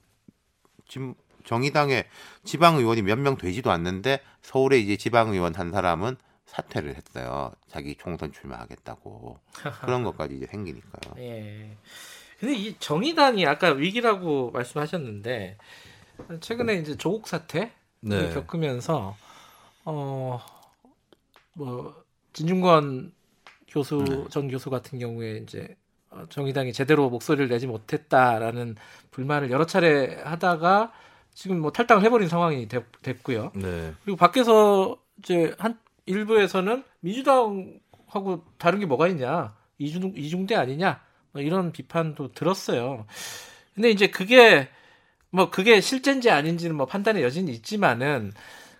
지금 0.88 1.14
정의당의 1.44 2.06
지방 2.44 2.76
의원이 2.76 3.02
몇 3.02 3.18
명 3.18 3.36
되지도 3.36 3.70
않는데 3.70 4.20
서울에 4.40 4.78
이제 4.78 4.96
지방 4.96 5.28
의원 5.34 5.54
한 5.54 5.70
사람은 5.70 6.16
사퇴를 6.46 6.94
했어요. 6.96 7.52
자기 7.68 7.94
총선 7.94 8.32
출마하겠다고. 8.32 9.38
그런 9.84 10.02
것까지 10.04 10.34
이제 10.36 10.46
생기니까요. 10.46 11.14
예. 11.18 11.76
근데 12.38 12.54
이 12.54 12.74
정의당이 12.78 13.46
아까 13.46 13.72
위기라고 13.72 14.50
말씀하셨는데 14.52 15.58
최근에 16.40 16.74
이제 16.76 16.96
조국 16.96 17.28
사태 17.28 17.72
네. 18.00 18.32
겪으면서 18.32 19.16
어 19.84 20.40
뭐 21.54 21.94
진중권 22.32 23.12
교수 23.68 24.04
네. 24.04 24.24
전 24.30 24.48
교수 24.48 24.70
같은 24.70 24.98
경우에 24.98 25.38
이제 25.38 25.76
어, 26.10 26.24
정의당이 26.28 26.72
제대로 26.72 27.08
목소리를 27.10 27.48
내지 27.48 27.66
못했다라는 27.66 28.76
불만을 29.10 29.50
여러 29.50 29.66
차례 29.66 30.16
하다가 30.22 30.92
지금 31.34 31.60
뭐 31.60 31.70
탈당을 31.70 32.02
해버린 32.02 32.28
상황이 32.28 32.66
됐, 32.66 32.84
됐고요. 33.02 33.52
네. 33.54 33.92
그리고 34.04 34.16
밖에서 34.16 34.96
이제 35.18 35.54
한 35.58 35.78
일부에서는 36.06 36.82
민주당하고 37.00 38.44
다른 38.58 38.80
게 38.80 38.86
뭐가 38.86 39.06
있냐 39.08 39.54
이중 39.78 40.14
이중대 40.16 40.56
아니냐 40.56 41.00
뭐 41.32 41.42
이런 41.42 41.72
비판도 41.72 42.32
들었어요. 42.32 43.06
근데 43.74 43.90
이제 43.90 44.08
그게 44.08 44.68
뭐 45.30 45.50
그게 45.50 45.80
실제인지 45.80 46.30
아닌지는 46.30 46.76
뭐 46.76 46.86
판단의 46.86 47.22
여지는 47.22 47.52
있지만은 47.52 48.32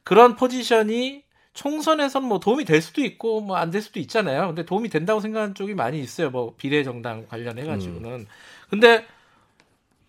그런 0.05 0.37
포지션이 0.37 1.23
총선에선 1.53 2.25
뭐 2.25 2.39
도움이 2.41 2.65
될 2.65 2.81
수도 2.81 3.03
있고 3.03 3.41
뭐 3.41 3.57
안 3.57 3.71
될 3.71 3.83
수도 3.83 3.99
있잖아요. 4.01 4.47
근데 4.49 4.65
도움이 4.65 4.89
된다고 4.89 5.21
생각하는 5.21 5.55
쪽이 5.55 5.75
많이 5.75 6.01
있어요. 6.01 6.31
뭐 6.31 6.55
비례 6.57 6.83
정당 6.85 7.27
관련해 7.29 7.65
가지고는. 7.65 8.27
근데 8.69 9.07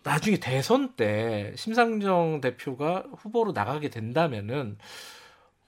나중에 0.04 0.38
대선 0.40 0.92
때 0.94 1.52
심상정 1.56 2.40
대표가 2.40 3.04
후보로 3.18 3.52
나가게 3.52 3.88
된다면은 3.90 4.76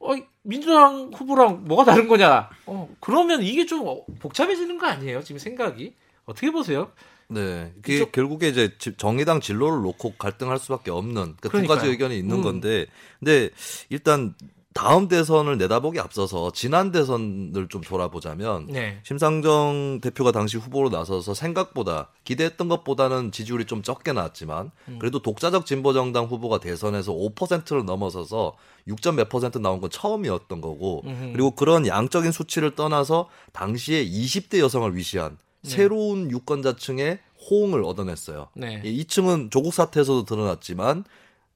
어 0.00 0.10
민주당 0.42 1.10
후보랑 1.14 1.64
뭐가 1.64 1.84
다른 1.84 2.08
거냐? 2.08 2.50
어 2.66 2.88
그러면 3.00 3.42
이게 3.42 3.64
좀 3.66 3.86
어, 3.86 4.04
복잡해지는 4.20 4.78
거 4.78 4.86
아니에요? 4.86 5.22
지금 5.22 5.38
생각이 5.38 5.94
어떻게 6.24 6.50
보세요? 6.50 6.90
네. 7.28 7.72
이게 7.78 7.96
이쪽- 7.96 8.12
결국에 8.12 8.48
이제 8.48 8.70
지- 8.78 8.96
정의당 8.96 9.40
진로를 9.40 9.82
놓고 9.82 10.14
갈등할 10.18 10.58
수밖에 10.58 10.90
없는 10.90 11.36
그두 11.36 11.48
그러니까요. 11.50 11.76
가지 11.78 11.90
의견이 11.90 12.18
있는 12.18 12.36
음. 12.36 12.42
건데, 12.42 12.86
근데 13.18 13.50
일단 13.90 14.34
다음 14.74 15.06
대선을 15.06 15.56
내다보기 15.56 16.00
앞서서 16.00 16.50
지난 16.50 16.90
대선을 16.90 17.68
좀 17.68 17.80
돌아보자면 17.80 18.66
네. 18.66 18.98
심상정 19.04 20.00
대표가 20.02 20.32
당시 20.32 20.56
후보로 20.56 20.88
나서서 20.90 21.32
생각보다 21.32 22.10
기대했던 22.24 22.66
것보다는 22.68 23.30
지지율이 23.30 23.66
좀 23.66 23.82
적게 23.82 24.12
나왔지만 24.12 24.72
음. 24.88 24.98
그래도 24.98 25.22
독자적 25.22 25.64
진보정당 25.64 26.24
후보가 26.24 26.58
대선에서 26.58 27.12
5%를 27.12 27.84
넘어서서 27.84 28.56
6점 28.88 29.14
몇 29.14 29.28
퍼센트 29.28 29.58
나온 29.58 29.80
건 29.80 29.90
처음이었던 29.90 30.60
거고 30.60 31.02
음흠. 31.06 31.32
그리고 31.34 31.52
그런 31.52 31.86
양적인 31.86 32.32
수치를 32.32 32.74
떠나서 32.74 33.28
당시에 33.52 34.04
20대 34.04 34.58
여성을 34.58 34.92
위시한 34.96 35.38
네. 35.64 35.70
새로운 35.70 36.30
유권자층의 36.30 37.18
호응을 37.50 37.84
얻어냈어요. 37.84 38.48
네. 38.54 38.80
이- 38.84 38.90
이 39.00 39.04
층은 39.04 39.50
조국 39.50 39.72
사태에서도 39.74 40.24
드러났지만 40.24 41.04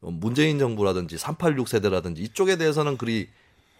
어, 0.01 0.11
문재인 0.11 0.59
정부라든지 0.59 1.19
386 1.19 1.69
세대라든지 1.69 2.23
이쪽에 2.23 2.57
대해서는 2.57 2.97
그리 2.97 3.29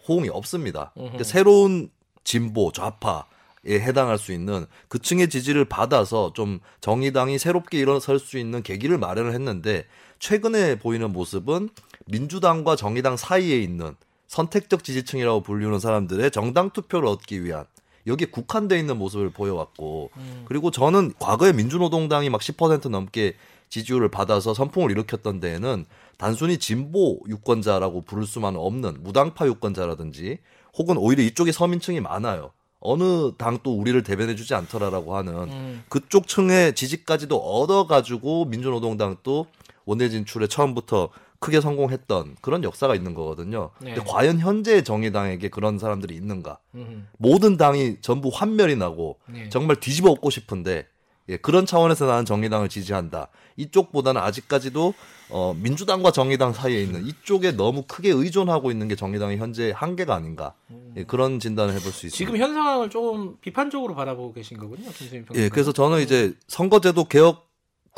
호응이 0.07 0.29
없습니다. 0.29 0.91
그러니까 0.95 1.23
새로운 1.23 1.89
진보 2.23 2.71
좌파 2.71 3.25
에 3.65 3.77
해당할 3.77 4.17
수 4.17 4.31
있는 4.31 4.65
그 4.87 4.99
층의 4.99 5.29
지지를 5.29 5.65
받아서 5.65 6.31
좀 6.33 6.61
정의당이 6.79 7.37
새롭게 7.37 7.77
일어설 7.77 8.17
수 8.17 8.37
있는 8.37 8.63
계기를 8.63 8.97
마련을 8.97 9.33
했는데 9.33 9.85
최근에 10.19 10.79
보이는 10.79 11.11
모습은 11.11 11.67
민주당과 12.05 12.77
정의당 12.77 13.17
사이에 13.17 13.59
있는 13.59 13.95
선택적 14.27 14.85
지지층이라고 14.85 15.41
불리는 15.41 15.77
사람들의 15.77 16.31
정당 16.31 16.69
투표를 16.69 17.09
얻기 17.09 17.43
위한 17.43 17.65
여기에 18.07 18.27
국한돼 18.31 18.79
있는 18.79 18.97
모습을 18.97 19.29
보여왔고 19.29 20.11
그리고 20.45 20.71
저는 20.71 21.13
과거에 21.19 21.53
민주노동당이 21.53 22.29
막 22.29 22.41
10% 22.41 22.89
넘게 22.89 23.35
지지율을 23.69 24.09
받아서 24.09 24.53
선풍을 24.53 24.91
일으켰던 24.91 25.39
데에는 25.39 25.85
단순히 26.17 26.57
진보 26.57 27.19
유권자라고 27.27 28.01
부를 28.01 28.25
수만 28.25 28.55
없는 28.55 29.03
무당파 29.03 29.45
유권자라든지 29.47 30.39
혹은 30.77 30.97
오히려 30.97 31.23
이쪽에 31.23 31.51
서민층이 31.51 32.01
많아요. 32.01 32.51
어느 32.81 33.33
당또 33.37 33.77
우리를 33.77 34.01
대변해주지 34.03 34.53
않더라라고 34.55 35.15
하는 35.15 35.33
음. 35.49 35.83
그쪽 35.89 36.27
층의 36.27 36.75
지지까지도 36.75 37.37
얻어가지고 37.37 38.45
민주노동당 38.45 39.17
또 39.23 39.47
원내 39.85 40.09
진출에 40.09 40.47
처음부터 40.47 41.09
크게 41.39 41.61
성공했던 41.61 42.35
그런 42.41 42.63
역사가 42.63 42.95
있는 42.95 43.13
거거든요. 43.13 43.71
네. 43.79 43.93
근데 43.93 44.09
과연 44.09 44.39
현재 44.39 44.83
정의당에게 44.83 45.49
그런 45.49 45.79
사람들이 45.79 46.15
있는가? 46.15 46.59
음. 46.75 47.07
모든 47.17 47.57
당이 47.57 47.97
전부 48.01 48.29
환멸이 48.31 48.75
나고 48.75 49.19
네. 49.27 49.49
정말 49.49 49.77
뒤집어 49.77 50.11
엎고 50.11 50.29
싶은데 50.29 50.87
예, 51.29 51.37
그런 51.37 51.65
차원에서 51.65 52.07
나는 52.07 52.25
정의당을 52.25 52.69
지지한다. 52.69 53.27
이쪽보다는 53.55 54.19
아직까지도 54.19 54.93
어, 55.29 55.55
민주당과 55.61 56.11
정의당 56.11 56.53
사이에 56.53 56.81
있는 56.81 57.05
이쪽에 57.05 57.51
너무 57.51 57.83
크게 57.83 58.09
의존하고 58.09 58.71
있는 58.71 58.87
게 58.87 58.95
정의당의 58.95 59.37
현재 59.37 59.71
한계가 59.75 60.15
아닌가 60.15 60.55
예, 60.97 61.03
그런 61.03 61.39
진단을 61.39 61.75
해볼 61.75 61.91
수 61.91 62.07
있습니다. 62.07 62.17
지금 62.17 62.37
현 62.37 62.53
상황을 62.53 62.89
조금 62.89 63.37
비판적으로 63.41 63.93
바라보고 63.93 64.33
계신 64.33 64.57
거군요, 64.57 64.89
김수민 64.89 65.25
평론가. 65.25 65.43
예, 65.43 65.49
그래서 65.49 65.71
저는 65.71 66.01
이제 66.01 66.33
선거제도 66.47 67.03
개혁 67.05 67.48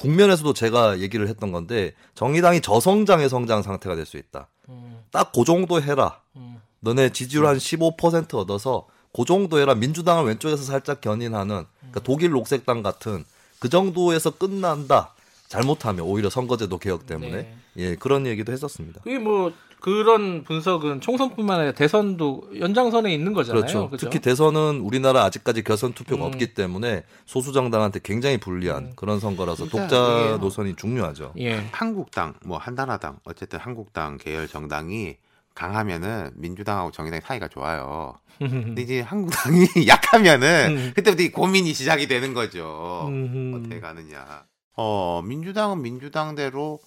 국면에서도 0.02 0.54
제가 0.54 1.00
얘기를 1.00 1.28
했던 1.28 1.52
건데 1.52 1.94
정의당이 2.16 2.62
저성장의 2.62 3.30
성장 3.30 3.62
상태가 3.62 3.96
될 3.96 4.06
수 4.06 4.18
있다. 4.18 4.48
음, 4.70 5.00
딱그 5.12 5.44
정도 5.46 5.80
해라. 5.82 6.20
음. 6.36 6.60
너네 6.80 7.12
지지율 7.12 7.46
한 7.46 7.58
15% 7.58 8.34
얻어서 8.34 8.88
그 9.14 9.26
정도 9.26 9.60
해라. 9.60 9.76
민주당을 9.76 10.26
왼쪽에서 10.26 10.64
살짝 10.64 11.02
견인하는 11.02 11.66
그러니까 11.80 12.00
독일 12.04 12.32
녹색당 12.32 12.82
같은 12.82 13.24
그 13.60 13.70
정도에서 13.70 14.32
끝난다. 14.32 15.14
잘못하면 15.48 16.06
오히려 16.06 16.30
선거제도 16.30 16.78
개혁 16.80 17.06
때문에 17.06 17.32
네. 17.32 17.56
예 17.78 17.96
그런 17.96 18.26
얘기도 18.26 18.52
했었습니다. 18.54 19.02
그게 19.04 19.20
뭐 19.20 19.52
그런 19.82 20.44
분석은 20.44 21.02
총선뿐만 21.02 21.58
아니라 21.58 21.72
대선도 21.74 22.52
연장선에 22.60 23.12
있는 23.12 23.34
거잖아요. 23.34 23.62
그렇죠. 23.62 23.90
그죠? 23.90 24.06
특히 24.06 24.22
대선은 24.22 24.80
우리나라 24.80 25.24
아직까지 25.24 25.64
결선 25.64 25.94
투표가 25.94 26.24
음. 26.24 26.28
없기 26.28 26.54
때문에 26.54 27.04
소수 27.26 27.52
정당한테 27.52 28.00
굉장히 28.04 28.38
불리한 28.38 28.94
그런 28.96 29.20
선거라서 29.20 29.68
그러니까 29.68 29.88
독자 29.88 30.38
노선이 30.38 30.76
중요하죠. 30.76 31.34
예. 31.40 31.68
한국당 31.72 32.36
뭐 32.46 32.60
한나라당 32.60 33.18
어쨌든 33.24 33.58
한국당 33.58 34.18
계열 34.18 34.48
정당이 34.48 35.18
강하면은 35.56 36.30
민주당하고 36.36 36.92
정의당의 36.92 37.22
사이가 37.26 37.48
좋아요. 37.48 38.14
근데 38.38 38.84
이제 38.84 39.02
한국당이 39.02 39.66
약하면은 39.88 40.78
음. 40.78 40.92
그때부터 40.96 41.24
이 41.24 41.32
고민이 41.32 41.74
시작이 41.74 42.08
되는 42.08 42.36
거죠. 42.36 43.08
음. 43.08 43.54
어떻게 43.56 43.80
가느냐. 43.80 44.46
어 44.78 45.22
민주당은 45.26 45.82
민주당대로 45.82 46.80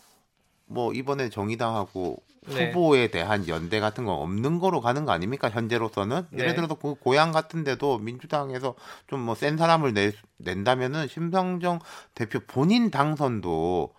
뭐 0.67 0.93
이번에 0.93 1.29
정의당하고 1.31 2.23
네. 2.47 2.69
후보에 2.69 3.09
대한 3.09 3.49
연대 3.49 3.81
같은 3.81 4.05
건 4.05 4.17
없는 4.17 4.59
거로 4.59 4.81
가는 4.83 5.05
거 5.07 5.13
아닙니까 5.13 5.49
현재로서는 5.49 6.27
네. 6.31 6.43
예를 6.43 6.55
들어서 6.55 6.75
그 6.75 6.95
고향 6.95 7.33
같은데도 7.33 7.99
민주당에서 7.99 8.75
좀 9.07 9.21
뭐 9.25 9.35
센 9.35 9.57
사람을 9.57 9.95
내, 9.95 10.13
낸다면은 10.39 11.09
심상정 11.09 11.81
대표 12.15 12.41
본인 12.47 12.91
당선도 12.91 13.95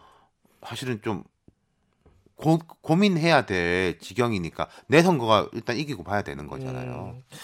사실은 0.64 1.02
좀 1.02 1.24
고, 2.36 2.60
고민해야 2.82 3.46
될 3.46 3.98
지경이니까 4.00 4.68
내 4.88 5.02
선거가 5.02 5.50
일단 5.54 5.78
이기고 5.78 6.04
봐야 6.04 6.22
되는 6.22 6.48
거잖아요. 6.48 7.16
음. 7.16 7.38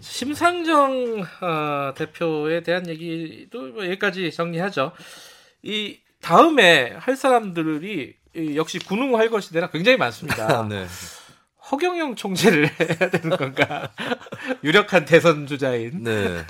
심상정 0.00 1.20
어, 1.42 1.94
대표에 1.94 2.62
대한 2.62 2.88
얘기도 2.88 3.60
뭐 3.72 3.84
여기까지 3.84 4.30
정리하죠. 4.32 4.92
이 5.62 5.98
다음에 6.22 6.92
할 6.96 7.16
사람들이 7.16 8.14
이 8.14 8.19
역시 8.56 8.78
군웅 8.78 9.16
할 9.16 9.28
것이대라 9.30 9.70
굉장히 9.70 9.96
많습니다. 9.98 10.66
네. 10.68 10.86
허경영 11.70 12.16
총재를 12.16 12.68
해야 12.80 13.10
되는 13.10 13.36
건가? 13.36 13.90
유력한 14.64 15.04
대선 15.04 15.46
주자인 15.46 16.02
네. 16.04 16.44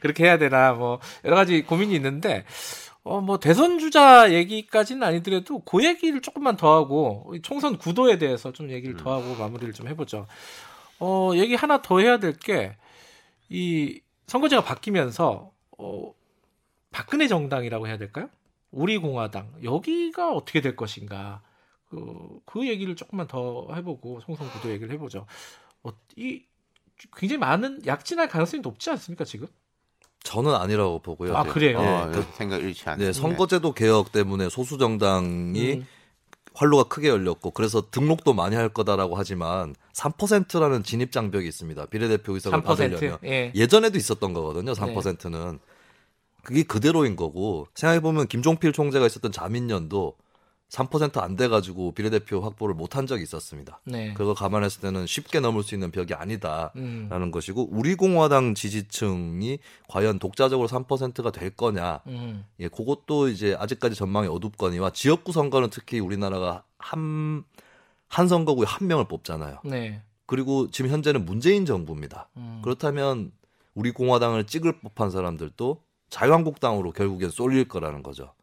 그렇게 0.00 0.24
해야 0.24 0.38
되나 0.38 0.72
뭐 0.72 1.00
여러 1.24 1.34
가지 1.36 1.62
고민이 1.62 1.94
있는데 1.96 2.44
어 3.02 3.20
뭐 3.20 3.38
대선 3.38 3.78
주자 3.78 4.32
얘기까지는 4.32 5.02
아니더라도 5.02 5.58
그 5.60 5.84
얘기를 5.84 6.22
조금만 6.22 6.56
더 6.56 6.74
하고 6.74 7.32
이 7.34 7.42
총선 7.42 7.76
구도에 7.78 8.16
대해서 8.18 8.52
좀 8.52 8.70
얘기를 8.70 8.96
더 8.96 9.12
하고 9.12 9.34
마무리를 9.34 9.74
좀 9.74 9.88
해보죠. 9.88 10.26
어 11.00 11.32
얘기 11.34 11.54
하나 11.54 11.82
더 11.82 11.98
해야 12.00 12.18
될 12.18 12.38
게 12.38 12.76
이 13.50 14.00
선거제가 14.26 14.64
바뀌면서 14.64 15.50
어 15.76 16.14
박근혜 16.90 17.28
정당이라고 17.28 17.86
해야 17.86 17.98
될까요? 17.98 18.30
우리 18.74 18.98
공화당 18.98 19.52
여기가 19.62 20.32
어떻게 20.32 20.60
될 20.60 20.76
것인가 20.76 21.42
그, 21.88 22.40
그 22.44 22.66
얘기를 22.66 22.96
조금만 22.96 23.26
더 23.28 23.68
해보고 23.74 24.20
총선 24.20 24.50
구도 24.50 24.70
얘기를 24.70 24.92
해보죠. 24.94 25.26
어, 25.84 25.90
이 26.16 26.42
굉장히 27.16 27.38
많은 27.38 27.86
약진할 27.86 28.28
가능성이 28.28 28.60
높지 28.62 28.90
않습니까 28.90 29.24
지금? 29.24 29.46
저는 30.24 30.54
아니라고 30.54 31.00
보고요. 31.00 31.36
아, 31.36 31.44
그래요? 31.44 31.78
어, 31.78 32.10
그- 32.12 32.24
생각 32.34 32.62
일치 32.62 32.88
않네. 32.88 33.06
네, 33.06 33.12
선거제도 33.12 33.72
개혁 33.72 34.10
때문에 34.10 34.48
소수 34.48 34.78
정당이 34.78 35.74
음. 35.74 35.86
활로가 36.54 36.84
크게 36.84 37.08
열렸고 37.08 37.50
그래서 37.50 37.90
등록도 37.90 38.32
많이 38.32 38.56
할 38.56 38.68
거다라고 38.68 39.16
하지만 39.16 39.74
3%라는 39.92 40.82
진입 40.82 41.12
장벽이 41.12 41.46
있습니다. 41.46 41.86
비례대표 41.86 42.32
의석을 42.34 42.60
3%? 42.60 42.64
받으려면 42.64 43.18
예. 43.24 43.52
예전에도 43.54 43.98
있었던 43.98 44.32
거거든요. 44.32 44.72
3%는 44.72 45.58
그게 46.44 46.62
그대로인 46.62 47.16
거고 47.16 47.66
생각해 47.74 48.00
보면 48.00 48.28
김종필 48.28 48.72
총재가 48.72 49.06
있었던 49.06 49.32
자민련도 49.32 50.16
3%안 50.74 51.36
돼가지고 51.36 51.92
비례대표 51.92 52.40
확보를 52.40 52.74
못한 52.74 53.06
적이 53.06 53.22
있었습니다. 53.22 53.80
네. 53.84 54.12
그거 54.14 54.34
감안했을 54.34 54.80
때는 54.80 55.06
쉽게 55.06 55.40
넘을 55.40 55.62
수 55.62 55.74
있는 55.74 55.90
벽이 55.90 56.14
아니다라는 56.14 56.74
음. 56.76 57.30
것이고 57.30 57.68
우리 57.70 57.94
공화당 57.94 58.54
지지층이 58.54 59.58
과연 59.88 60.18
독자적으로 60.18 60.68
3%가 60.68 61.30
될 61.30 61.50
거냐 61.50 62.00
음. 62.08 62.44
예, 62.58 62.68
그것도 62.68 63.28
이제 63.28 63.56
아직까지 63.58 63.94
전망이 63.94 64.26
어둡거니와 64.26 64.90
지역구 64.90 65.32
선거는 65.32 65.70
특히 65.70 66.00
우리나라가 66.00 66.64
한, 66.78 67.44
한 68.08 68.26
선거구에 68.26 68.66
한 68.66 68.88
명을 68.88 69.06
뽑잖아요. 69.06 69.60
네. 69.64 70.02
그리고 70.26 70.70
지금 70.70 70.90
현재는 70.90 71.24
문재인 71.24 71.66
정부입니다. 71.66 72.30
음. 72.36 72.60
그렇다면 72.64 73.30
우리 73.74 73.92
공화당을 73.92 74.46
찍을 74.46 74.80
법한 74.80 75.10
사람들도 75.10 75.82
자유한국당으로 76.14 76.92
결국엔 76.92 77.30
쏠릴 77.30 77.66
거라는 77.66 78.04
거죠. 78.04 78.34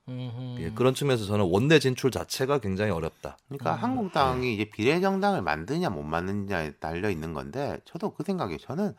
예, 0.59 0.71
그런 0.71 0.93
측면에서 0.93 1.23
저는 1.23 1.45
원내 1.49 1.79
진출 1.79 2.11
자체가 2.11 2.57
굉장히 2.57 2.91
어렵다. 2.91 3.37
그러니까 3.47 3.75
한국당이 3.75 4.53
이제 4.53 4.65
비례정당을 4.65 5.41
만드냐 5.41 5.89
못 5.89 6.03
만드냐에 6.03 6.71
달려 6.81 7.09
있는 7.09 7.33
건데 7.33 7.79
저도 7.85 8.13
그 8.13 8.23
생각이 8.23 8.57
저는 8.57 8.93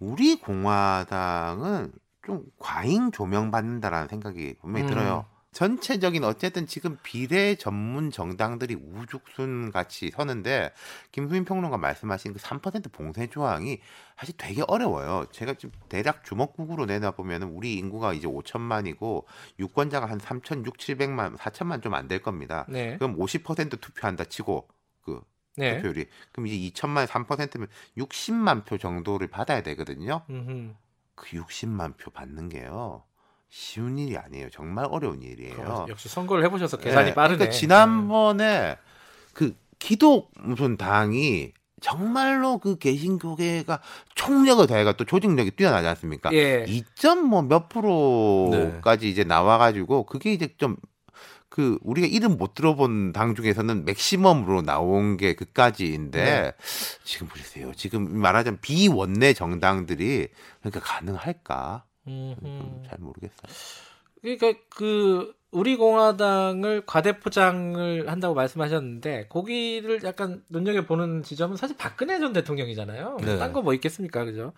우리 0.00 0.40
공화당은 0.40 1.92
좀 2.26 2.42
과잉 2.58 3.12
조명받는다라는 3.12 4.08
생각이 4.08 4.56
분명히 4.60 4.86
음. 4.86 4.88
들어요. 4.88 5.24
전체적인 5.52 6.24
어쨌든 6.24 6.66
지금 6.66 6.98
비례 7.02 7.54
전문 7.54 8.10
정당들이 8.10 8.74
우죽순 8.74 9.70
같이 9.72 10.10
서는데 10.10 10.72
김수민 11.10 11.44
평론가 11.44 11.78
말씀하신 11.78 12.34
그 12.34 12.38
3% 12.38 12.92
봉쇄 12.92 13.26
조항이 13.28 13.80
사실 14.16 14.34
되게 14.36 14.62
어려워요. 14.68 15.26
제가 15.32 15.54
지금 15.54 15.72
대략 15.88 16.24
주먹국으로 16.24 16.86
내다 16.86 17.12
보면 17.12 17.44
우리 17.44 17.74
인구가 17.74 18.12
이제 18.12 18.28
5천만이고 18.28 19.24
유권자가 19.58 20.06
한 20.08 20.18
3천 20.18 20.64
6, 20.66 20.76
700만, 20.76 21.36
4천만 21.36 21.82
좀 21.82 21.94
안 21.94 22.08
될 22.08 22.20
겁니다. 22.22 22.66
네. 22.68 22.96
그럼 22.98 23.16
50% 23.16 23.80
투표한다 23.80 24.24
치고 24.24 24.68
그 25.02 25.20
네. 25.56 25.76
투표율이 25.76 26.06
그럼 26.30 26.46
이제 26.46 26.70
2천만에 26.70 27.06
3%면 27.06 27.66
60만 27.96 28.64
표 28.64 28.76
정도를 28.78 29.26
받아야 29.28 29.62
되거든요. 29.62 30.22
음흠. 30.30 30.74
그 31.14 31.26
60만 31.30 31.96
표 31.96 32.10
받는 32.10 32.48
게요. 32.50 33.02
쉬운 33.48 33.98
일이 33.98 34.16
아니에요. 34.16 34.50
정말 34.50 34.86
어려운 34.90 35.22
일이에요. 35.22 35.84
그 35.86 35.90
역시 35.90 36.08
선거를 36.08 36.44
해보셔서 36.44 36.76
계산이 36.76 37.10
네, 37.10 37.14
빠르네. 37.14 37.36
그러니까 37.38 37.56
지난번에 37.56 38.76
그 39.32 39.56
기독 39.78 40.30
무슨 40.38 40.76
당이 40.76 41.52
정말로 41.80 42.58
그 42.58 42.76
개신교계가 42.76 43.80
총력을 44.14 44.66
다해가 44.66 44.92
또 44.96 45.04
조직력이 45.04 45.52
뛰어나지 45.52 45.86
않습니까? 45.88 46.32
예. 46.32 46.64
2점 46.64 47.20
뭐몇 47.20 47.68
프로까지 47.68 49.08
이제 49.08 49.24
나와가지고 49.24 50.04
그게 50.06 50.32
이제 50.32 50.48
좀 50.56 50.76
그 51.58 51.76
우리가 51.82 52.06
이름 52.06 52.36
못 52.36 52.54
들어본 52.54 53.12
당 53.12 53.34
중에서는 53.34 53.84
맥시멈으로 53.84 54.62
나온 54.62 55.16
게 55.16 55.34
그까지인데 55.34 56.24
네. 56.24 56.52
지금 57.02 57.26
보세요. 57.26 57.72
지금 57.74 58.16
말하자면 58.16 58.60
비원내 58.60 59.32
정당들이 59.32 60.28
그러니까 60.60 60.80
가능할까? 60.80 61.82
좀 62.08 62.36
음흠. 62.42 62.88
잘 62.88 62.98
모르겠어요. 62.98 63.42
그러니까 64.22 64.52
그 64.70 65.34
우리 65.50 65.76
공화당을 65.76 66.84
과대포장을 66.84 68.10
한다고 68.10 68.34
말씀하셨는데 68.34 69.28
거기를 69.28 70.02
약간 70.04 70.42
눈여겨 70.48 70.86
보는 70.86 71.22
지점은 71.22 71.56
사실 71.56 71.76
박근혜 71.76 72.18
전 72.18 72.32
대통령이잖아요. 72.32 73.18
네. 73.22 73.38
딴거 73.38 73.62
뭐 73.62 73.72
있겠습니까, 73.74 74.24
그죠? 74.24 74.52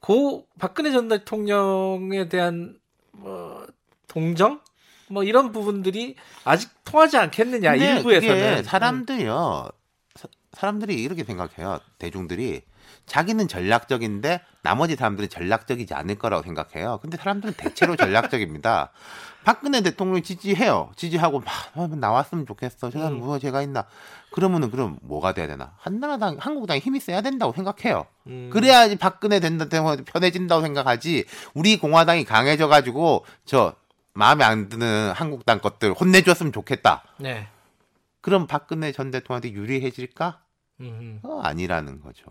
고 0.00 0.46
박근혜 0.58 0.92
전 0.92 1.08
대통령에 1.08 2.28
대한 2.28 2.78
뭐 3.12 3.66
동정 4.08 4.60
뭐 5.08 5.24
이런 5.24 5.52
부분들이 5.52 6.16
아직 6.44 6.70
통하지 6.84 7.16
않겠느냐 7.18 7.74
일부에서는 7.74 8.62
사람들이요. 8.62 9.68
사, 10.14 10.28
사람들이 10.52 11.02
이렇게 11.02 11.24
생각해요. 11.24 11.80
대중들이 11.98 12.62
자기는 13.06 13.48
전략적인데 13.48 14.40
나머지 14.62 14.96
사람들은 14.96 15.28
전략적이지 15.28 15.94
않을 15.94 16.16
거라고 16.16 16.42
생각해요. 16.42 16.98
근데 17.02 17.16
사람들은 17.16 17.54
대체로 17.54 17.96
전략적입니다. 17.96 18.90
박근혜 19.44 19.82
대통령 19.82 20.22
지지해요. 20.22 20.90
지지하고 20.96 21.40
막 21.40 21.52
아, 21.74 21.86
나왔으면 21.86 22.46
좋겠어. 22.46 22.88
음. 22.94 23.18
뭐 23.18 23.38
제가 23.38 23.60
있나? 23.60 23.84
그러면은 24.32 24.70
그럼 24.70 24.98
뭐가 25.02 25.34
돼야 25.34 25.46
되나? 25.46 25.74
한나라당, 25.76 26.38
한국당이 26.40 26.80
힘이 26.80 26.98
세야 26.98 27.20
된다고 27.20 27.52
생각해요. 27.52 28.06
음. 28.26 28.48
그래야지 28.50 28.96
박근혜 28.96 29.40
된다 29.40 29.68
때문에 29.68 30.02
편해진다고 30.04 30.62
생각하지. 30.62 31.26
우리 31.52 31.78
공화당이 31.78 32.24
강해져 32.24 32.68
가지고 32.68 33.26
저 33.44 33.74
마음에 34.14 34.44
안 34.44 34.70
드는 34.70 35.12
한국당 35.12 35.60
것들 35.60 35.92
혼내줬으면 35.92 36.52
좋겠다. 36.52 37.04
네. 37.18 37.48
그럼 38.22 38.46
박근혜 38.46 38.92
전 38.92 39.10
대통령한테 39.10 39.52
유리해질까? 39.52 40.38
음. 40.80 41.20
어, 41.22 41.40
아니라는 41.42 42.00
거죠. 42.00 42.24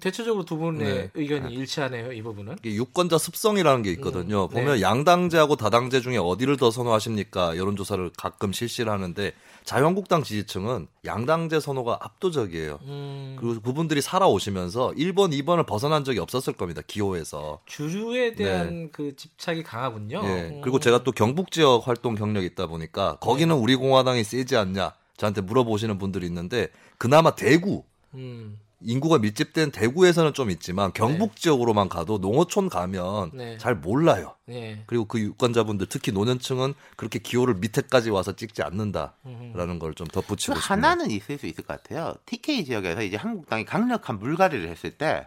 대체적으로 0.00 0.44
두 0.44 0.56
분의 0.56 0.84
네. 0.84 1.10
의견이 1.14 1.54
일치하네요, 1.54 2.12
이 2.12 2.22
부분은. 2.22 2.56
이게 2.64 2.74
유권자 2.74 3.18
습성이라는 3.18 3.82
게 3.82 3.92
있거든요. 3.92 4.44
음, 4.44 4.48
네. 4.52 4.60
보면 4.60 4.80
양당제하고 4.80 5.56
다당제 5.56 6.00
중에 6.00 6.16
어디를 6.16 6.56
더 6.56 6.70
선호하십니까? 6.70 7.56
여론조사를 7.56 8.10
가끔 8.16 8.52
실시를 8.52 8.90
하는데 8.90 9.32
자유한국당 9.62 10.24
지지층은 10.24 10.88
양당제 11.04 11.60
선호가 11.60 11.98
압도적이에요. 12.00 12.80
음. 12.82 13.36
그리고 13.38 13.60
그분들이 13.60 14.00
살아오시면서 14.02 14.92
1번, 14.96 15.32
2번을 15.32 15.64
벗어난 15.64 16.02
적이 16.04 16.18
없었을 16.18 16.52
겁니다. 16.54 16.82
기호에서. 16.86 17.60
주류에 17.66 18.34
대한 18.34 18.90
그 18.90 19.14
집착이 19.14 19.62
강하군요. 19.62 20.20
예. 20.24 20.28
음. 20.28 20.60
그리고 20.62 20.80
제가 20.80 21.04
또 21.04 21.12
경북 21.12 21.52
지역 21.52 21.86
활동 21.86 22.16
경력이 22.16 22.46
있다 22.46 22.66
보니까 22.66 23.16
거기는 23.20 23.54
우리 23.54 23.76
공화당이 23.76 24.24
세지 24.24 24.56
않냐 24.56 24.92
저한테 25.16 25.40
물어보시는 25.40 25.98
분들이 25.98 26.26
있는데 26.26 26.68
그나마 26.98 27.34
대구 27.34 27.84
음. 28.14 28.58
인구가 28.80 29.18
밀집된 29.18 29.70
대구에서는 29.70 30.34
좀 30.34 30.50
있지만 30.50 30.92
경북 30.92 31.36
지역으로만 31.36 31.88
가도 31.88 32.18
농어촌 32.18 32.68
가면 32.68 33.30
네. 33.32 33.56
잘 33.56 33.74
몰라요. 33.74 34.34
예. 34.50 34.82
그리고 34.86 35.06
그 35.06 35.18
유권자분들 35.18 35.86
특히 35.88 36.12
노년층은 36.12 36.74
그렇게 36.96 37.18
기호를 37.18 37.54
밑에까지 37.54 38.10
와서 38.10 38.36
찍지 38.36 38.62
않는다라는 38.62 39.14
음. 39.26 39.78
걸좀그 39.78 40.12
덧붙이고 40.12 40.54
싶네요. 40.54 40.60
하나는 40.60 41.10
있을 41.10 41.38
수 41.38 41.46
있을 41.46 41.64
것 41.64 41.82
같아요. 41.82 42.14
TK 42.26 42.66
지역에서 42.66 43.02
이제 43.02 43.16
한국당이 43.16 43.64
강력한 43.64 44.18
물갈이를 44.18 44.68
했을 44.68 44.90
때 44.90 45.26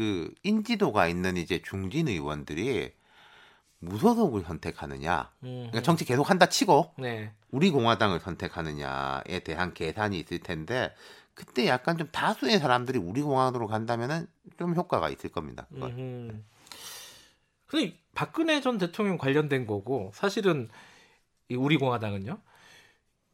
그 0.00 0.32
인지도가 0.44 1.08
있는 1.08 1.36
이제 1.36 1.60
중진 1.62 2.08
의원들이 2.08 2.90
무소속을 3.80 4.42
선택하느냐, 4.42 5.30
음. 5.42 5.68
그러니까 5.68 5.82
정치 5.82 6.04
계속 6.04 6.30
한다 6.30 6.46
치고 6.46 6.94
네. 6.98 7.32
우리 7.50 7.70
공화당을 7.70 8.20
선택하느냐에 8.20 9.40
대한 9.40 9.74
계산이 9.74 10.18
있을 10.20 10.38
텐데 10.40 10.94
그때 11.34 11.66
약간 11.66 11.96
좀 11.96 12.08
다수의 12.12 12.58
사람들이 12.58 12.98
우리 12.98 13.22
공화당으로 13.22 13.66
간다면은 13.66 14.26
좀 14.58 14.74
효과가 14.74 15.08
있을 15.08 15.30
겁니다. 15.30 15.66
그건. 15.72 15.90
음. 15.92 16.44
근데 17.66 17.96
박근혜 18.14 18.60
전 18.60 18.78
대통령 18.78 19.16
관련된 19.16 19.66
거고 19.66 20.10
사실은 20.14 20.68
이 21.48 21.54
우리 21.54 21.76
공화당은요. 21.76 22.38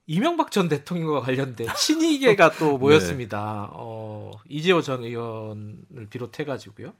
이명박 0.08 0.52
전 0.52 0.68
대통령과 0.68 1.20
관련된 1.20 1.66
친이계가 1.76 2.52
또 2.52 2.78
모였습니다. 2.78 3.70
어, 3.72 4.30
이재호 4.48 4.82
전 4.82 5.02
의원을 5.02 6.06
비롯해 6.10 6.44
가지고요. 6.44 6.92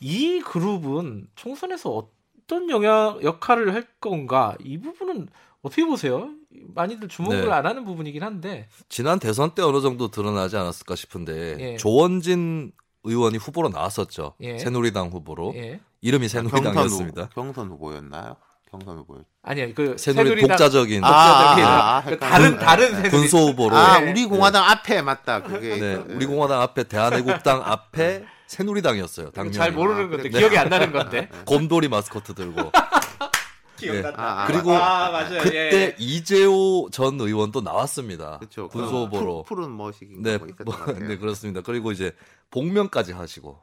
이 0.00 0.40
그룹은 0.40 1.28
총선에서 1.36 1.90
어떤 1.90 2.19
영향 2.70 3.18
역할을 3.22 3.74
할 3.74 3.86
건가? 4.00 4.56
이 4.64 4.78
부분은 4.78 5.28
어떻게 5.62 5.84
보세요? 5.84 6.30
많이들 6.74 7.08
주목을 7.08 7.46
네. 7.46 7.50
안 7.52 7.66
하는 7.66 7.84
부분이긴 7.84 8.22
한데. 8.22 8.68
지난 8.88 9.18
대선 9.18 9.52
때 9.54 9.62
어느 9.62 9.80
정도 9.80 10.08
드러나지 10.08 10.56
않았을까 10.56 10.96
싶은데 10.96 11.56
예. 11.60 11.76
조원진 11.76 12.72
의원이 13.04 13.38
후보로 13.38 13.68
나왔었죠. 13.68 14.34
예. 14.40 14.58
새누리당 14.58 15.08
후보로 15.08 15.52
예. 15.56 15.80
이름이 16.00 16.28
경선, 16.28 16.50
새누리당이었습니다. 16.50 17.22
후보, 17.22 17.34
경선 17.34 17.68
후보 17.68 17.94
였나요? 17.94 18.36
경선 18.70 18.98
후보였. 18.98 19.24
아니요. 19.42 19.72
그 19.74 19.96
새누리 19.98 20.28
새누리당 20.28 20.48
독자적인 20.48 21.04
아, 21.04 21.08
아, 21.08 22.02
그 22.04 22.14
아, 22.14 22.18
다른 22.18 22.44
헷갈려. 22.52 22.58
다른 22.58 22.94
새누리 22.94 23.10
군소 23.10 23.38
후보로 23.48 23.76
아, 23.76 23.98
네. 24.00 24.10
우리 24.10 24.26
공화당 24.26 24.64
앞에 24.64 25.02
맞다. 25.02 25.42
그게 25.42 25.76
네, 25.76 25.92
있어. 25.92 26.04
우리 26.08 26.26
공화당 26.26 26.60
앞에 26.62 26.84
대한애국당 26.84 27.62
앞에 27.64 28.24
새누리당이었어요. 28.50 29.30
당연히 29.30 29.54
잘 29.54 29.72
모르는 29.72 30.06
아, 30.06 30.08
건데. 30.08 30.28
기억이 30.28 30.58
안 30.58 30.68
나는 30.68 30.90
건데. 30.92 31.28
곰돌이 31.46 31.86
마스코트 31.88 32.34
들고 32.34 32.72
기억난다. 33.76 34.14
아, 34.20 34.42
아, 34.42 34.46
그리고 34.46 34.72
아, 34.72 35.10
맞아요. 35.10 35.40
그때 35.42 35.72
예. 35.72 35.96
이재호 35.98 36.88
전 36.90 37.18
의원도 37.20 37.60
나왔습니다. 37.60 38.38
그렇죠. 38.38 38.68
군소 38.68 39.04
후보로. 39.06 39.44
푸, 39.44 39.54
른 39.54 39.74
머시기 39.76 40.16
네, 40.18 40.36
뭐 40.36 40.48
뭐. 40.64 40.94
네 40.94 41.16
그렇습니다. 41.16 41.60
그리고 41.62 41.92
이제 41.92 42.12
복면까지 42.50 43.12
하시고 43.12 43.58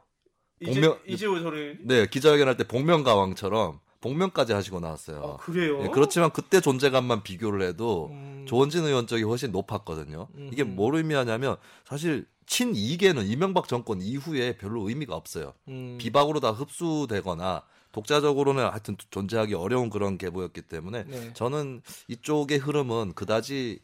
복면- 0.64 0.98
이재호 1.06 1.38
저는 1.40 1.78
네 1.84 2.06
기자회견할 2.06 2.56
때 2.56 2.64
복면 2.66 3.04
가왕처럼 3.04 3.80
복면까지 4.00 4.52
하시고 4.52 4.80
나왔어요. 4.80 5.22
아, 5.22 5.36
그래요. 5.38 5.82
네, 5.82 5.88
그렇지만 5.88 6.30
그때 6.30 6.60
존재감만 6.60 7.22
비교를 7.22 7.62
해도 7.62 8.08
음. 8.12 8.44
조원진 8.46 8.84
의원 8.84 9.06
쪽이 9.06 9.22
훨씬 9.24 9.50
높았거든요. 9.50 10.28
음. 10.34 10.50
이게 10.52 10.64
뭘 10.64 10.94
의미하냐면 10.96 11.56
사실 11.84 12.26
친이계는 12.46 13.26
이명박 13.26 13.68
정권 13.68 14.00
이후에 14.00 14.56
별로 14.56 14.88
의미가 14.88 15.14
없어요. 15.14 15.52
음. 15.68 15.98
비박으로 16.00 16.40
다 16.40 16.50
흡수되거나 16.50 17.62
독자적으로는 17.92 18.68
하여튼 18.68 18.96
존재하기 19.10 19.54
어려운 19.54 19.90
그런 19.90 20.18
계보였기 20.18 20.62
때문에 20.62 21.04
네. 21.04 21.32
저는 21.34 21.82
이쪽의 22.08 22.58
흐름은 22.58 23.14
그다지 23.14 23.80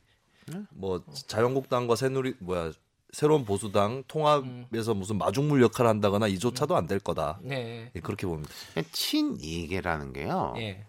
뭐 0.70 1.03
자유한국당과 1.27 1.96
새누리 1.96 2.35
뭐야 2.38 2.72
새로운 3.14 3.44
보수당 3.44 4.03
통합에서 4.09 4.92
무슨 4.94 5.16
마중물 5.18 5.62
역할을 5.62 5.88
한다거나 5.88 6.27
이조차도 6.27 6.77
안 6.77 6.87
될 6.87 6.98
거다. 6.98 7.38
네. 7.42 7.90
예, 7.94 8.00
그렇게 8.00 8.27
봅니다. 8.27 8.50
친이계라는 8.92 10.12
게요. 10.12 10.55
예. 10.59 10.85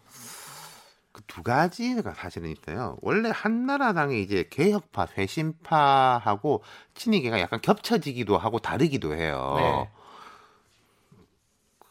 그두 1.13 1.43
가지가 1.43 2.13
사실은 2.15 2.49
있어요. 2.49 2.97
원래 3.01 3.29
한나라당의 3.33 4.21
이제 4.21 4.45
개혁파, 4.49 5.05
쇄신파하고 5.15 6.61
친이계가 6.95 7.39
약간 7.39 7.61
겹쳐지기도 7.61 8.37
하고 8.37 8.59
다르기도 8.59 9.15
해요. 9.15 9.53
네. 9.57 9.89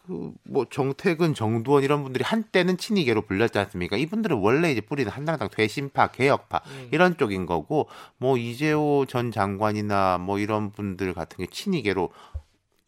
그뭐 0.06 0.66
정택은, 0.70 1.34
정두원 1.34 1.82
이런 1.82 2.02
분들이 2.02 2.24
한때는 2.24 2.76
친이계로 2.76 3.22
불렸지 3.22 3.58
않습니까? 3.58 3.96
이분들은 3.96 4.36
원래 4.38 4.70
이제 4.70 4.80
뿌리는 4.82 5.10
한나라당 5.10 5.48
쇄신파, 5.54 6.08
개혁파 6.08 6.60
음. 6.66 6.88
이런 6.92 7.16
쪽인 7.16 7.46
거고 7.46 7.88
뭐 8.18 8.36
이재호 8.36 9.06
전 9.08 9.30
장관이나 9.30 10.18
뭐 10.18 10.38
이런 10.38 10.72
분들 10.72 11.14
같은 11.14 11.38
게 11.38 11.46
친이계로 11.50 12.12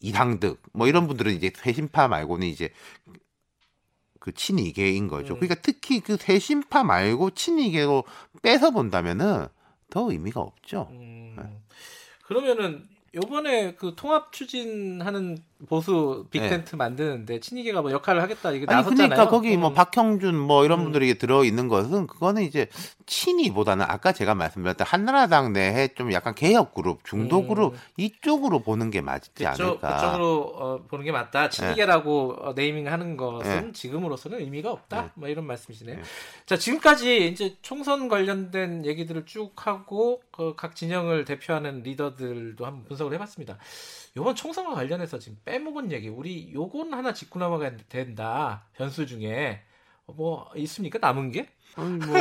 이상득 0.00 0.60
뭐 0.72 0.86
이런 0.86 1.06
분들은 1.06 1.32
이제 1.34 1.50
쇄신파 1.56 2.08
말고는 2.08 2.46
이제 2.46 2.70
그 4.20 4.32
친이계인 4.32 5.08
거죠. 5.08 5.34
음. 5.34 5.40
그러니까 5.40 5.54
특히 5.62 6.00
그 6.00 6.18
쇄신파 6.18 6.84
말고 6.84 7.30
친이계로 7.30 8.04
빼서 8.42 8.72
본다면은 8.72 9.46
더 9.88 10.10
의미가 10.10 10.40
없죠. 10.40 10.88
음, 10.90 11.36
그러면은 12.24 12.86
요번에 13.14 13.74
그 13.76 13.94
통합 13.96 14.32
추진하는 14.32 15.38
보수 15.68 16.26
빅텐트 16.30 16.76
만드는데 16.76 17.40
친이계가 17.40 17.80
뭐 17.82 17.92
역할을 17.92 18.20
하겠다 18.22 18.50
이게 18.50 18.66
네. 18.66 18.74
아니 18.74 18.82
나섰잖아요. 18.84 19.08
그러니까 19.08 19.28
거기 19.30 19.56
뭐 19.56 19.70
음. 19.70 19.74
박형준 19.74 20.36
뭐 20.38 20.64
이런 20.64 20.80
음. 20.80 20.84
분들이 20.84 21.16
들어 21.18 21.44
있는 21.44 21.68
것은 21.68 22.06
그거는 22.06 22.42
이제 22.42 22.68
친이보다는 23.06 23.86
아까 23.88 24.12
제가 24.12 24.34
말씀드렸던 24.34 24.86
한나라당 24.86 25.52
내에 25.52 25.88
좀 25.94 26.12
약간 26.12 26.34
개혁 26.34 26.74
그룹, 26.74 27.04
중도 27.04 27.40
음. 27.40 27.48
그룹 27.48 27.76
이쪽으로 27.96 28.60
보는 28.60 28.90
게 28.90 29.00
맞지 29.00 29.30
그쪽, 29.34 29.62
않을까. 29.84 29.94
그쪽으로 29.96 30.52
어, 30.56 30.82
보는 30.88 31.04
게 31.04 31.12
맞다. 31.12 31.48
친이계라고 31.48 32.36
어, 32.40 32.52
네이밍하는 32.54 33.16
것은 33.16 33.66
네. 33.66 33.72
지금으로서는 33.72 34.40
의미가 34.40 34.70
없다. 34.72 35.02
네. 35.02 35.10
뭐 35.14 35.28
이런 35.28 35.46
말씀이시네요. 35.46 35.96
네. 35.96 36.02
자 36.44 36.56
지금까지 36.56 37.28
이제 37.28 37.56
총선 37.62 38.08
관련된 38.08 38.84
얘기들을 38.84 39.24
쭉 39.26 39.52
하고 39.66 40.20
그 40.32 40.56
각 40.56 40.74
진영을 40.74 41.24
대표하는 41.24 41.82
리더들도 41.82 42.64
한번 42.64 42.84
분석을 42.84 43.12
해봤습니다. 43.14 43.58
이번 44.16 44.34
총선과 44.34 44.74
관련해서 44.74 45.18
지금 45.18 45.38
빼먹은 45.46 45.92
얘기, 45.92 46.08
우리 46.08 46.52
요건 46.52 46.92
하나 46.92 47.14
짚고 47.14 47.38
넘어가야 47.38 47.76
된다. 47.88 48.66
변수 48.74 49.06
중에 49.06 49.62
어, 50.06 50.12
뭐 50.12 50.50
있습니까? 50.56 50.98
남은 50.98 51.30
게? 51.30 51.48
아니, 51.76 52.04
뭐 52.04 52.16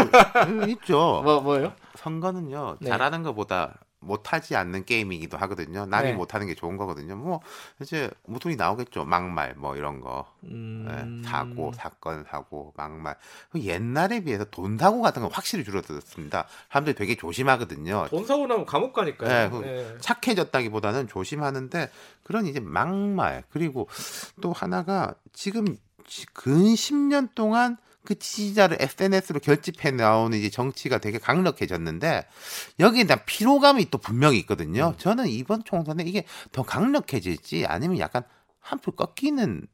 음, 0.48 0.70
있죠. 0.70 1.22
뭐 1.26 1.42
뭐예요? 1.42 1.74
선거는요 1.96 2.78
네. 2.80 2.90
잘하는 2.90 3.24
것보다 3.24 3.80
못하지 4.06 4.56
않는 4.56 4.86
게임이기도 4.86 5.38
하거든요. 5.38 5.86
남이 5.86 6.10
네. 6.10 6.14
못하는 6.14 6.48
게 6.48 6.56
좋은 6.56 6.78
거거든요. 6.78 7.16
뭐 7.16 7.42
이제 7.82 8.10
무통이 8.26 8.56
나오겠죠. 8.56 9.06
막말 9.06 9.56
뭐 9.58 9.76
이런 9.76 10.00
거. 10.00 10.26
음... 10.44 10.86
네, 11.24 11.30
사고, 11.30 11.74
사건, 11.74 12.24
사고, 12.30 12.74
막말. 12.78 13.16
그 13.52 13.62
옛날에 13.62 14.24
비해서 14.24 14.46
돈 14.46 14.78
사고 14.78 15.02
같은 15.02 15.22
건 15.22 15.32
확실히 15.32 15.64
줄어들었습니다. 15.64 16.48
사람들이 16.70 16.96
되게 16.96 17.16
조심하거든요. 17.16 18.08
돈 18.10 18.26
사고 18.26 18.48
나면 18.48 18.66
감옥 18.66 18.94
가니까요. 18.94 19.30
네, 19.30 19.50
그 19.50 19.66
네. 19.66 19.98
착해졌다기보다는 20.00 21.08
조심하는데 21.08 21.90
그런 22.24 22.46
이제 22.46 22.60
막말 22.60 23.44
그리고 23.50 23.88
또 24.42 24.54
하나가 24.54 25.16
지금 25.34 25.66
지- 26.08 26.26
근 26.34 26.74
10년 26.76 27.30
동안 27.36 27.78
그 28.06 28.18
지지자를 28.18 28.78
SNS로 28.80 29.40
결집해 29.40 29.92
나오는 29.92 30.38
이제 30.38 30.50
정치가 30.50 31.00
되게 31.00 31.18
강력해졌는데 31.18 32.26
여기에 32.80 33.04
대한 33.06 33.20
피로감이 33.26 33.90
또 33.90 33.98
분명히 33.98 34.38
있거든요. 34.40 34.94
저는 34.98 35.28
이번 35.28 35.64
총선에 35.64 36.04
이게 36.04 36.24
더 36.52 36.64
강력해질지 36.64 37.66
아니면 37.66 38.00
약간 38.00 38.24
한풀 38.60 38.96
꺾이는 38.96 39.68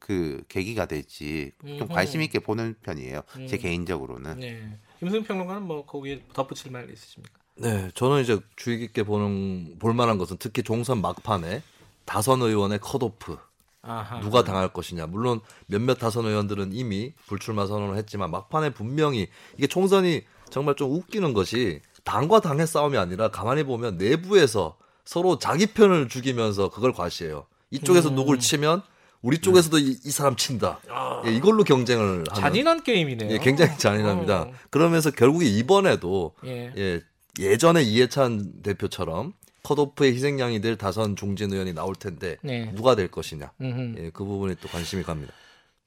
그 0.00 0.44
계기가 0.48 0.84
될지 0.84 1.52
좀 1.62 1.82
음흠. 1.82 1.88
관심 1.88 2.20
있게 2.20 2.38
보는 2.38 2.74
편이에요. 2.82 3.22
제 3.48 3.56
음. 3.56 3.58
개인적으로는. 3.58 4.38
네. 4.38 4.78
김승 5.00 5.24
평론가는 5.24 5.62
뭐 5.62 5.86
거기에 5.86 6.22
덧붙일 6.34 6.72
말 6.72 6.90
있으십니까? 6.90 7.38
네, 7.56 7.90
저는 7.94 8.22
이제 8.22 8.38
주의 8.56 8.78
깊게 8.78 9.04
보는 9.04 9.78
볼만한 9.78 10.18
것은 10.18 10.36
특히 10.38 10.62
종선 10.62 11.00
막판에 11.00 11.62
다선 12.04 12.42
의원의 12.42 12.80
컷오프 12.80 13.38
아하. 13.86 14.20
누가 14.20 14.42
당할 14.44 14.68
것이냐. 14.68 15.06
물론 15.06 15.40
몇몇 15.66 15.94
다선 15.94 16.26
의원들은 16.26 16.72
이미 16.72 17.12
불출마 17.26 17.66
선언을 17.66 17.96
했지만 17.96 18.30
막판에 18.30 18.70
분명히 18.70 19.28
이게 19.56 19.66
총선이 19.66 20.22
정말 20.50 20.74
좀 20.74 20.92
웃기는 20.92 21.32
것이 21.32 21.80
당과 22.04 22.40
당의 22.40 22.66
싸움이 22.66 22.96
아니라 22.96 23.28
가만히 23.28 23.64
보면 23.64 23.96
내부에서 23.98 24.76
서로 25.04 25.38
자기 25.38 25.66
편을 25.66 26.08
죽이면서 26.08 26.70
그걸 26.70 26.92
과시해요. 26.92 27.46
이쪽에서 27.70 28.10
음. 28.10 28.14
누굴 28.14 28.38
치면 28.38 28.82
우리 29.20 29.38
쪽에서도 29.38 29.78
이, 29.78 29.96
이 30.04 30.10
사람 30.10 30.36
친다. 30.36 30.80
예, 31.26 31.34
이걸로 31.34 31.64
경쟁을 31.64 32.06
하는 32.06 32.24
잔인한 32.24 32.82
게임이네요. 32.82 33.30
예, 33.30 33.38
굉장히 33.38 33.76
잔인합니다. 33.78 34.42
어. 34.42 34.52
그러면서 34.68 35.10
결국에 35.10 35.46
이번에도 35.46 36.34
예. 36.44 36.72
예, 36.76 37.00
예전에 37.38 37.82
이해찬 37.82 38.62
대표처럼 38.62 39.32
컷오프의 39.68 40.12
희생양이 40.12 40.60
될 40.60 40.76
다선 40.76 41.16
중진 41.16 41.52
의원이 41.52 41.72
나올 41.72 41.94
텐데 41.96 42.36
네. 42.42 42.70
누가 42.74 42.94
될 42.94 43.08
것이냐. 43.10 43.50
예, 43.62 44.10
그 44.12 44.24
부분이 44.24 44.56
또 44.60 44.68
관심이 44.68 45.02
갑니다. 45.02 45.32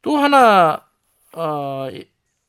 또 0.01 0.17
하나 0.17 0.81
어, 1.33 1.87
이- 1.93 2.05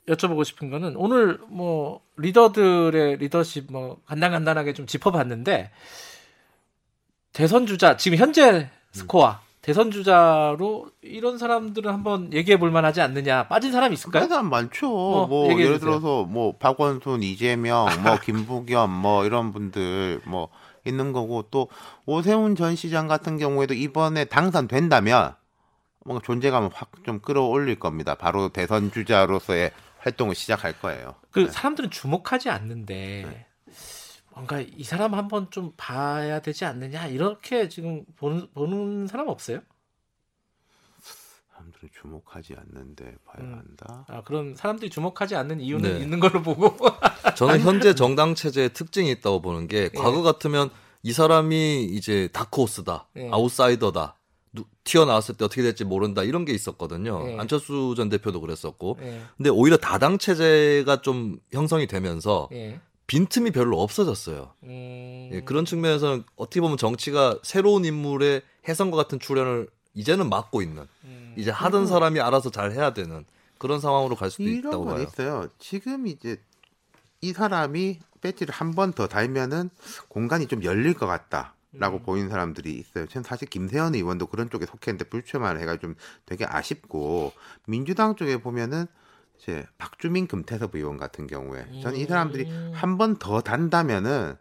여쭤보고 0.09 0.43
싶은 0.45 0.71
거는 0.71 0.97
오늘 0.97 1.39
뭐 1.49 2.01
리더들의 2.17 3.19
리더십 3.19 3.71
뭐 3.71 4.01
간단간단하게 4.07 4.73
좀 4.73 4.87
짚어봤는데 4.87 5.71
대선 7.35 7.67
주자 7.67 7.99
지금 7.99 8.17
현재 8.17 8.71
스코어 8.93 9.37
대선 9.61 9.91
주자로 9.91 10.91
이런 11.03 11.37
사람들은 11.37 11.93
한번 11.93 12.33
얘기해 12.33 12.59
볼 12.59 12.71
만하지 12.71 13.03
않느냐 13.03 13.49
빠진 13.49 13.71
사람 13.71 13.93
있을까요? 13.93 14.27
사람 14.29 14.49
많죠. 14.49 14.89
어, 14.89 15.27
뭐 15.27 15.51
얘기해 15.51 15.67
예를 15.67 15.79
주세요. 15.79 15.91
들어서 16.01 16.25
뭐 16.25 16.57
박원순, 16.57 17.23
이재명, 17.23 17.87
뭐 18.03 18.17
김부겸 18.25 18.91
뭐 18.91 19.27
이런 19.27 19.53
분들 19.53 20.23
뭐 20.25 20.49
있는 20.89 21.13
거고 21.13 21.43
또 21.51 21.69
오세훈 22.07 22.57
전 22.57 22.75
시장 22.77 23.07
같은 23.07 23.39
경우에도 23.39 23.75
이번에 23.75 24.25
당선된다면 24.25 25.35
뭔가 26.05 26.25
존재감을 26.25 26.71
확 26.73 26.89
좀 27.05 27.21
끌어올릴 27.21 27.79
겁니다. 27.79 28.15
바로 28.15 28.49
대선 28.51 28.91
주자로서의 28.91 29.71
활동을 30.01 30.35
시작할 30.35 30.79
거예요. 30.81 31.15
그 31.31 31.41
네. 31.41 31.51
사람들은 31.51 31.91
주목하지 31.91 32.51
않는데 32.51 33.47
뭔가 34.35 34.61
이 34.61 34.85
사람 34.85 35.15
한번 35.15 35.51
좀 35.51 35.73
봐야 35.77 36.41
되지 36.41 36.65
않느냐 36.65 37.07
이렇게 37.07 37.69
지금 37.69 38.05
보는 38.17 38.49
보는 38.55 39.07
사람 39.07 39.29
없어요? 39.29 39.61
사람들은 41.79 41.91
주목하지 42.01 42.55
않는데 42.57 43.05
봐야 43.25 43.47
음. 43.47 43.55
한다. 43.55 44.05
아 44.09 44.23
그런 44.23 44.55
사람들이 44.57 44.91
주목하지 44.91 45.37
않는 45.37 45.61
이유는 45.61 45.95
네. 45.99 46.01
있는 46.01 46.21
걸로 46.21 46.43
보고 46.43 46.77
저는 47.37 47.61
현재 47.61 47.95
정당 47.95 48.35
체제의 48.35 48.73
특징이 48.73 49.11
있다고 49.13 49.41
보는 49.41 49.69
게 49.69 49.85
예. 49.95 49.99
과거 49.99 50.23
같으면 50.23 50.71
이 51.03 51.13
사람이 51.13 51.85
이제 51.85 52.29
다크호스다, 52.33 53.07
예. 53.17 53.29
아웃사이더다, 53.31 54.17
누- 54.53 54.65
튀어나왔을 54.85 55.37
때 55.37 55.45
어떻게 55.45 55.63
될지 55.63 55.85
모른다 55.85 56.23
이런 56.25 56.45
게 56.45 56.53
있었거든요. 56.53 57.31
예. 57.31 57.39
안철수 57.39 57.95
전 57.97 58.09
대표도 58.09 58.41
그랬었고. 58.41 58.99
예, 59.03 59.23
근데 59.37 59.51
오히려 59.51 59.77
다당 59.77 60.19
체제가 60.19 61.01
좀 61.03 61.39
형성이 61.53 61.87
되면서 61.87 62.49
예. 62.53 62.81
빈틈이 63.07 63.53
별로 63.53 63.81
없어졌어요. 63.81 64.53
음, 64.65 65.31
예, 65.33 65.41
그런 65.45 65.65
측면에서는 65.65 66.25
어떻게 66.37 66.61
보면 66.61 66.77
정치가 66.77 67.39
새로운 67.43 67.85
인물의 67.87 68.43
해성과 68.69 68.97
같은 68.99 69.19
출연을 69.19 69.69
이제는 69.95 70.29
맡고 70.29 70.61
있는 70.61 70.87
음, 71.05 71.28
이제 71.39 71.51
하던 71.51 71.87
사람이 71.87 72.21
알아서 72.21 72.51
잘 72.51 72.73
해야 72.73 72.93
되는 72.93 73.25
그런 73.59 73.81
상황으로 73.81 74.17
갈 74.17 74.31
수도 74.31 74.43
이런 74.43 74.59
있다고 74.73 74.85
건 74.85 74.95
봐요. 74.97 75.03
있어요. 75.05 75.49
지금 75.59 76.07
이제 76.07 76.41
이 77.21 77.33
사람이 77.33 78.01
배지를 78.21 78.53
한 78.53 78.73
번 78.73 78.93
더 78.93 79.07
달면은 79.07 79.71
공간이 80.09 80.47
좀 80.49 80.65
열릴 80.65 80.95
것 80.95 81.07
같다 81.07 81.55
라고 81.73 81.99
음. 81.99 82.03
보이는 82.03 82.29
사람들이 82.29 82.73
있어요. 82.75 83.07
저는 83.07 83.23
사실 83.25 83.49
김세현 83.49 83.95
의원도 83.95 84.27
그런 84.27 84.51
쪽에 84.51 84.67
속했는데 84.67 85.05
불출마를 85.11 85.61
해가 85.61 85.77
좀 85.77 85.95
되게 86.27 86.45
아쉽고 86.49 87.33
민주당 87.67 88.17
쪽에 88.17 88.39
보면은 88.41 88.87
이제 89.39 89.65
박주민 89.79 90.27
금태섭 90.27 90.75
의원 90.75 90.97
같은 90.97 91.27
경우에 91.29 91.65
저는 91.83 91.99
이 91.99 92.07
사람들이 92.07 92.51
음. 92.51 92.73
한번 92.75 93.17
더 93.17 93.41
단다면은 93.43 94.35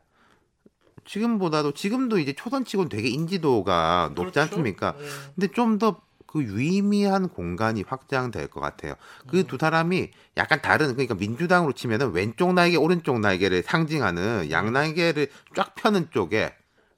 지금보다도 1.05 1.73
지금도 1.73 2.17
이제 2.19 2.33
초선치고는 2.33 2.89
되게 2.89 3.07
인지도가 3.09 4.11
높지 4.15 4.33
그렇죠? 4.33 4.41
않습니까? 4.41 4.95
예. 4.99 5.07
근데 5.35 5.47
좀 5.53 5.77
더 5.77 6.01
그 6.27 6.43
유의미한 6.43 7.29
공간이 7.29 7.83
확장될 7.87 8.47
것 8.49 8.59
같아요. 8.59 8.93
그 9.27 9.43
두 9.43 9.57
사람이 9.59 10.11
약간 10.37 10.61
다른 10.61 10.91
그러니까 10.93 11.15
민주당으로 11.15 11.73
치면은 11.73 12.11
왼쪽 12.11 12.53
날개 12.53 12.75
오른쪽 12.75 13.19
날개를 13.19 13.63
상징하는 13.63 14.51
양날개를 14.51 15.29
쫙 15.55 15.73
펴는 15.75 16.11
쪽에 16.11 16.53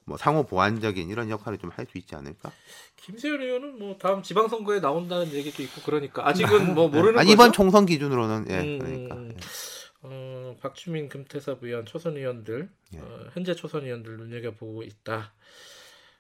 뭐 0.06 0.18
상호 0.18 0.44
보완적인 0.46 1.08
이런 1.10 1.30
역할을 1.30 1.60
좀 1.60 1.70
할 1.70 1.86
수 1.86 1.98
있지 2.00 2.16
않을까? 2.16 2.52
김세현 2.98 3.42
의원은 3.42 3.80
뭐 3.80 3.96
다음 3.98 4.22
지방선거에 4.24 4.80
나온다는 4.82 5.32
얘기도 5.32 5.62
있고 5.64 5.82
그러니까 5.86 6.28
아직은 6.28 6.74
뭐 6.74 6.88
모르는 6.90 7.18
아니, 7.20 7.28
거죠. 7.28 7.32
이번 7.34 7.52
총선 7.54 7.86
기준으로는 7.86 8.46
예, 8.50 8.60
음, 8.60 8.80
그러니까. 8.80 9.16
음. 9.16 9.38
어, 10.02 10.56
박주민 10.62 11.10
금태섭 11.10 11.64
의원 11.64 11.86
초선 11.86 12.18
의원들 12.18 12.70
예. 12.96 13.00
어, 13.00 13.26
현재 13.34 13.54
초선 13.54 13.84
의원들 13.86 14.18
눈여겨 14.18 14.52
보고 14.52 14.82
있다. 14.84 15.34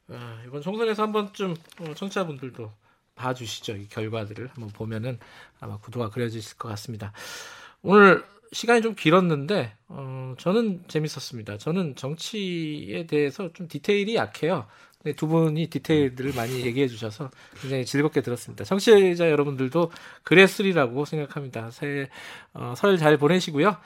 아, 0.09 0.41
이번 0.47 0.61
총선에서 0.61 1.03
한 1.03 1.11
번쯤 1.11 1.55
어, 1.81 1.93
청취자분들도 1.95 2.71
봐주시죠. 3.19 3.75
이 3.75 3.88
결과들을 3.89 4.47
한번 4.53 4.69
보면은 4.71 5.19
아마 5.60 5.77
구도가 5.77 6.10
그려지실 6.10 6.58
것 6.58 6.69
같습니다. 6.69 7.12
오늘 7.82 8.23
시간이 8.51 8.82
좀 8.82 8.95
길었는데 8.95 9.73
어, 9.89 10.34
저는 10.39 10.84
재밌었습니다. 10.88 11.58
저는 11.58 11.95
정치에 11.95 13.05
대해서 13.05 13.51
좀 13.53 13.67
디테일이 13.67 14.15
약해요. 14.15 14.65
근데 15.01 15.15
두 15.15 15.27
분이 15.27 15.67
디테일들을 15.67 16.34
많이 16.36 16.65
얘기해 16.65 16.88
주셔서 16.88 17.29
굉장히 17.62 17.86
즐겁게 17.86 18.21
들었습니다. 18.21 18.65
청취자 18.65 19.29
여러분들도 19.29 19.91
그랬으리라고 20.23 21.05
생각합니다. 21.05 21.71
새, 21.71 22.10
어, 22.53 22.73
설 22.75 22.97
잘 22.97 23.17
보내시고요. 23.17 23.77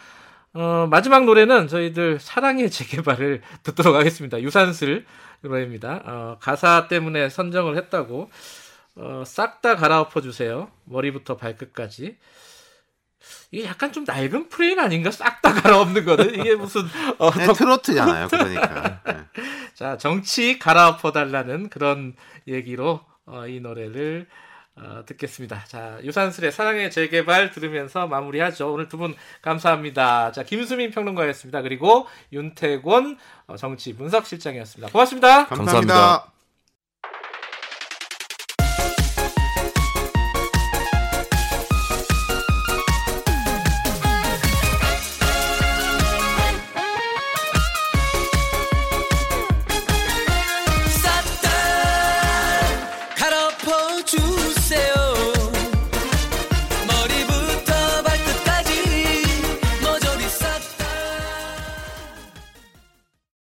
어, 0.56 0.88
마지막 0.90 1.26
노래는 1.26 1.68
저희들 1.68 2.20
사랑의 2.20 2.70
재개발을 2.72 3.42
듣도록 3.64 3.96
하겠습니다. 3.96 4.42
유산슬 4.42 5.06
노래입니다. 5.42 6.02
어, 6.06 6.38
가사 6.40 6.88
때문에 6.88 7.30
선정을 7.30 7.76
했다고 7.78 8.30
어, 8.96 9.24
싹 9.26 9.62
다 9.62 9.76
갈아엎어 9.76 10.22
주세요. 10.22 10.70
머리부터 10.86 11.38
발끝까지. 11.38 12.18
이게 13.52 13.66
약간 13.66 13.92
좀 13.94 14.04
낡은 14.06 14.50
프레임 14.50 14.80
아닌가? 14.80 15.10
싹 15.12 15.42
다 15.42 15.54
갈아엎는 15.54 16.04
거는 16.06 16.36
이게 16.40 16.56
무슨 16.56 16.82
어, 17.18 17.32
네, 17.32 17.52
트로트잖아요. 17.54 18.28
그러니까. 18.28 19.00
예. 19.08 19.14
자 19.76 19.98
정치 19.98 20.60
갈아엎어 20.60 21.12
달라는 21.14 21.70
그런 21.70 22.16
얘기로 22.48 23.00
어, 23.26 23.48
이 23.48 23.60
노래를 23.62 24.28
어, 24.76 25.04
듣겠습니다. 25.06 25.64
자 25.66 25.98
유산슬의 26.04 26.52
사랑의 26.52 26.92
재개발 26.92 27.52
들으면서 27.52 28.08
마무리하죠. 28.08 28.74
오늘 28.74 28.90
두 28.90 28.98
분 28.98 29.16
감사합니다. 29.42 30.32
자 30.34 30.44
김수민 30.44 30.92
평론가였습니다. 30.92 31.62
그리고 31.62 32.08
윤태곤 32.34 33.18
어, 33.48 33.56
정치 33.56 33.96
분석 33.96 34.26
실장이었습니다. 34.28 34.92
고맙습니다. 34.92 35.46
감사합니다. 35.48 35.94
감사합니다. 35.94 36.33